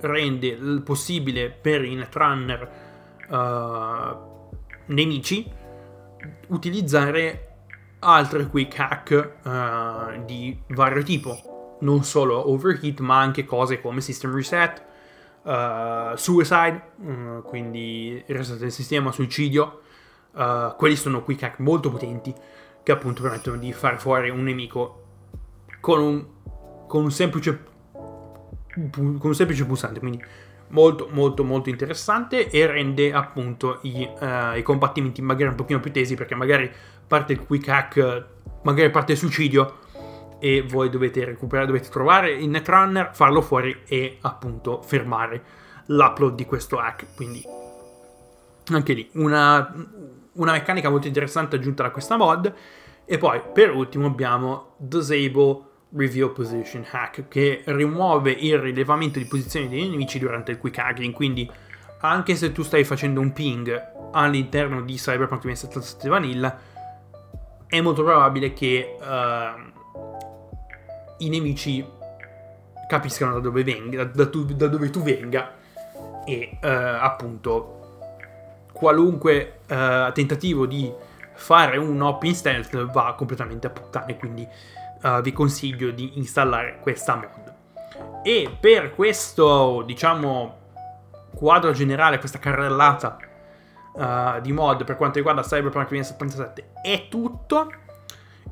rende 0.00 0.82
possibile 0.82 1.50
per 1.50 1.84
i 1.84 1.94
netrunner 1.94 2.70
uh, 3.28 4.34
nemici 4.86 5.50
utilizzare 6.48 7.42
altre 8.00 8.46
quick 8.46 8.78
hack 8.78 9.32
uh, 9.42 10.24
di 10.24 10.58
vario 10.68 11.02
tipo, 11.02 11.78
non 11.80 12.04
solo 12.04 12.50
overheat 12.50 13.00
ma 13.00 13.18
anche 13.18 13.44
cose 13.44 13.80
come 13.80 14.00
system 14.00 14.34
reset, 14.34 14.82
uh, 15.42 16.14
suicide, 16.14 16.90
uh, 16.96 17.42
quindi 17.42 18.22
reset 18.26 18.58
del 18.58 18.72
sistema, 18.72 19.12
suicidio, 19.12 19.80
quelli 20.76 20.96
sono 20.96 21.22
quick 21.22 21.44
hack 21.44 21.60
molto 21.60 21.88
potenti 21.88 22.34
che 22.86 22.92
appunto 22.92 23.20
permettono 23.20 23.56
di 23.56 23.72
fare 23.72 23.98
fuori 23.98 24.30
un 24.30 24.44
nemico 24.44 25.06
con 25.80 26.00
un, 26.00 26.24
con 26.86 27.02
un 27.02 27.10
semplice 27.10 27.64
con 28.92 29.18
un 29.20 29.34
semplice 29.34 29.64
pulsante, 29.64 29.98
quindi 29.98 30.22
molto 30.68 31.08
molto 31.10 31.42
molto 31.42 31.68
interessante 31.68 32.48
e 32.48 32.64
rende 32.64 33.12
appunto 33.12 33.80
i, 33.82 34.08
uh, 34.20 34.56
i, 34.56 34.62
combattimenti 34.62 35.20
magari 35.20 35.50
un 35.50 35.56
pochino 35.56 35.80
più 35.80 35.90
tesi 35.90 36.14
perché 36.14 36.36
magari 36.36 36.70
parte 37.04 37.32
il 37.32 37.44
quick 37.44 37.66
hack, 37.66 38.26
magari 38.62 38.88
parte 38.92 39.12
il 39.12 39.18
suicidio 39.18 39.78
e 40.38 40.62
voi 40.62 40.88
dovete 40.88 41.24
recuperare, 41.24 41.66
dovete 41.66 41.88
trovare 41.88 42.34
il 42.34 42.48
netrunner, 42.48 43.10
farlo 43.14 43.42
fuori 43.42 43.80
e 43.88 44.18
appunto 44.20 44.80
fermare 44.82 45.42
l'upload 45.86 46.36
di 46.36 46.44
questo 46.44 46.78
hack. 46.78 47.16
Quindi 47.16 47.42
anche 48.70 48.92
lì 48.92 49.08
una, 49.14 49.74
una 50.36 50.52
meccanica 50.52 50.88
molto 50.88 51.06
interessante 51.06 51.56
aggiunta 51.56 51.82
da 51.82 51.90
questa 51.90 52.16
mod. 52.16 52.52
E 53.04 53.18
poi 53.18 53.40
per 53.52 53.70
ultimo 53.70 54.06
abbiamo 54.06 54.74
Disable 54.78 55.62
Reveal 55.94 56.32
Position 56.32 56.84
Hack 56.90 57.28
che 57.28 57.62
rimuove 57.66 58.32
il 58.32 58.58
rilevamento 58.58 59.18
di 59.18 59.26
posizione 59.26 59.68
dei 59.68 59.88
nemici 59.88 60.18
durante 60.18 60.50
il 60.52 60.58
quick 60.58 60.78
hacking. 60.78 61.12
Quindi 61.12 61.48
anche 62.00 62.34
se 62.34 62.52
tu 62.52 62.62
stai 62.62 62.84
facendo 62.84 63.20
un 63.20 63.32
ping 63.32 64.10
all'interno 64.12 64.82
di 64.82 64.94
Cyberpunk 64.94 65.42
2077 65.42 66.08
Vanilla, 66.08 66.58
è 67.66 67.80
molto 67.80 68.02
probabile 68.02 68.52
che 68.52 68.96
uh, 69.00 69.74
i 71.18 71.28
nemici 71.28 71.84
capiscano 72.88 73.34
da 73.34 73.40
dove 73.40 73.64
venga, 73.64 74.04
da, 74.04 74.28
tu, 74.28 74.44
da 74.44 74.68
dove 74.68 74.90
tu 74.90 75.02
venga 75.02 75.54
e 76.24 76.58
uh, 76.60 76.66
appunto 76.66 77.75
qualunque 78.76 79.60
uh, 79.68 80.12
tentativo 80.12 80.66
di 80.66 80.92
fare 81.32 81.78
un 81.78 82.00
hop 82.02 82.22
in 82.24 82.34
stealth 82.34 82.90
va 82.90 83.14
completamente 83.16 83.66
a 83.66 83.70
puttane, 83.70 84.16
quindi 84.16 84.46
uh, 85.02 85.22
vi 85.22 85.32
consiglio 85.32 85.90
di 85.90 86.18
installare 86.18 86.78
questa 86.82 87.14
mod. 87.14 87.54
E 88.22 88.54
per 88.60 88.94
questo, 88.94 89.82
diciamo, 89.86 90.58
quadro 91.34 91.72
generale, 91.72 92.18
questa 92.18 92.38
carrellata 92.38 93.16
uh, 93.92 94.40
di 94.42 94.52
mod 94.52 94.84
per 94.84 94.96
quanto 94.96 95.16
riguarda 95.16 95.40
Cyberpunk 95.40 95.88
2077 95.88 96.72
è 96.82 97.06
tutto. 97.08 97.72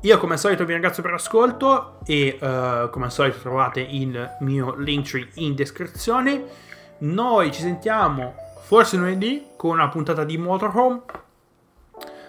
Io 0.01 0.17
come 0.17 0.33
al 0.33 0.39
solito 0.39 0.65
vi 0.65 0.71
ringrazio 0.73 1.03
per 1.03 1.11
l'ascolto 1.11 1.99
e 2.05 2.37
uh, 2.39 2.89
come 2.89 3.05
al 3.05 3.11
solito 3.11 3.39
trovate 3.39 3.79
il 3.79 4.37
mio 4.39 4.75
link 4.75 5.07
tree 5.07 5.27
in 5.35 5.53
descrizione. 5.53 6.43
Noi 6.99 7.51
ci 7.51 7.61
sentiamo 7.61 8.44
forse 8.65 8.97
lunedì 8.97 9.49
con 9.55 9.71
una 9.71 9.89
puntata 9.89 10.23
di 10.23 10.37
Motorhome 10.37 11.01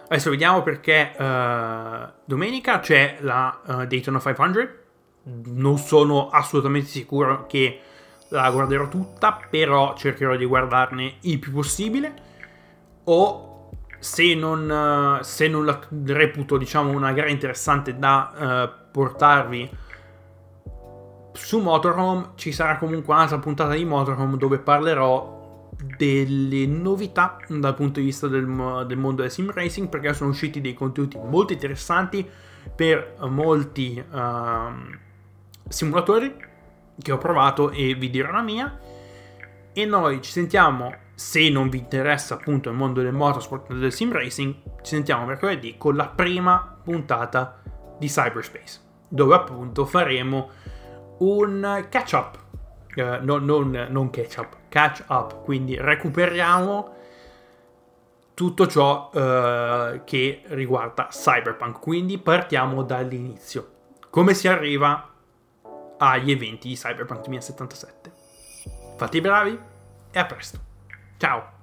Adesso 0.09 0.31
vediamo 0.31 0.63
perché 0.63 1.15
uh, 1.19 2.13
domenica 2.25 2.79
c'è 2.79 3.17
la 3.21 3.59
uh, 3.65 3.87
Daytona 3.87 4.21
500. 4.21 4.69
Non 5.47 5.79
sono 5.79 6.29
assolutamente 6.29 6.87
sicuro 6.87 7.47
che 7.47 7.81
la 8.29 8.49
guarderò 8.53 8.87
tutta, 8.87 9.37
però 9.51 9.97
cercherò 9.97 10.37
di 10.37 10.45
guardarne 10.45 11.17
il 11.23 11.41
più 11.41 11.51
possibile. 11.51 12.15
O 13.05 13.71
se 13.99 14.35
non, 14.37 15.19
uh, 15.19 15.25
se 15.25 15.49
non 15.49 15.65
la 15.65 15.81
reputo, 16.05 16.57
diciamo, 16.57 16.93
una 16.93 17.13
gara 17.13 17.29
interessante 17.29 17.99
da 17.99 18.79
portarvi 18.93 19.69
su 21.33 21.59
Motorhome, 21.59 22.31
ci 22.37 22.53
sarà 22.53 22.79
comunque 22.79 23.13
un'altra 23.13 23.39
puntata 23.39 23.75
di 23.75 23.85
Motorhome 23.85 24.37
dove 24.37 24.61
parlerò 24.61 25.36
delle 25.97 26.67
novità 26.67 27.37
dal 27.49 27.75
punto 27.75 28.01
di 28.01 28.07
vista 28.07 28.29
del, 28.29 28.45
del, 28.87 28.97
mondo 28.97 29.23
del 29.23 29.31
sim 29.31 29.51
racing 29.51 29.89
perché 29.89 30.15
sono 30.15 30.31
usciti 30.31 30.61
dei 30.61 30.75
contenuti 30.75 31.19
molto 31.23 31.53
interessanti 31.53 32.27
per 32.75 33.17
molti 33.29 34.03
uh, 34.11 34.97
simulatori 35.69 36.35
che 37.01 37.13
ho 37.13 37.19
provato 37.19 37.71
e 37.71 37.95
vi 37.95 38.11
dirò 38.11 38.31
la 38.31 38.43
mia. 38.43 38.79
E 39.73 39.85
noi 39.85 40.23
ci 40.23 40.31
sentiamo 40.31 40.95
se 41.15 41.49
non 41.49 41.69
vi 41.69 41.79
interessa 41.79 42.35
appunto 42.35 42.69
il 42.69 42.77
mondo 42.77 43.03
del 43.03 43.13
motorsport 43.13 43.71
e 43.71 43.75
del 43.75 43.93
sim 43.93 44.13
racing 44.13 44.55
ci 44.83 44.95
sentiamo 44.95 45.25
mercoledì 45.25 45.77
con 45.79 45.97
la 45.97 46.09
prima 46.09 46.79
puntata 46.83 47.63
di 47.99 48.07
Cyberspace 48.07 48.81
dove 49.09 49.35
appunto 49.35 49.87
faremo 49.87 50.51
un 51.19 51.87
catch 51.89 52.13
up 52.13 52.39
uh, 52.97 53.19
no, 53.23 53.39
non, 53.39 53.87
non 53.91 54.11
catch 54.11 54.37
up 54.39 54.57
catch 54.77 55.05
up, 55.09 55.43
quindi 55.43 55.75
recuperiamo 55.81 56.95
tutto 58.35 58.67
ciò 58.67 59.11
uh, 59.11 60.05
che 60.05 60.43
riguarda 60.49 61.09
Cyberpunk. 61.11 61.81
Quindi 61.81 62.19
partiamo 62.19 62.83
dall'inizio. 62.83 63.71
Come 64.11 64.35
si 64.35 64.49
arriva 64.49 65.13
agli 65.97 66.31
eventi 66.31 66.69
di 66.69 66.75
Cyberpunk 66.75 67.23
2077. 67.23 68.13
Fate 68.97 69.17
i 69.17 69.21
bravi 69.23 69.59
e 70.11 70.19
a 70.19 70.27
presto. 70.27 70.59
Ciao! 71.17 71.56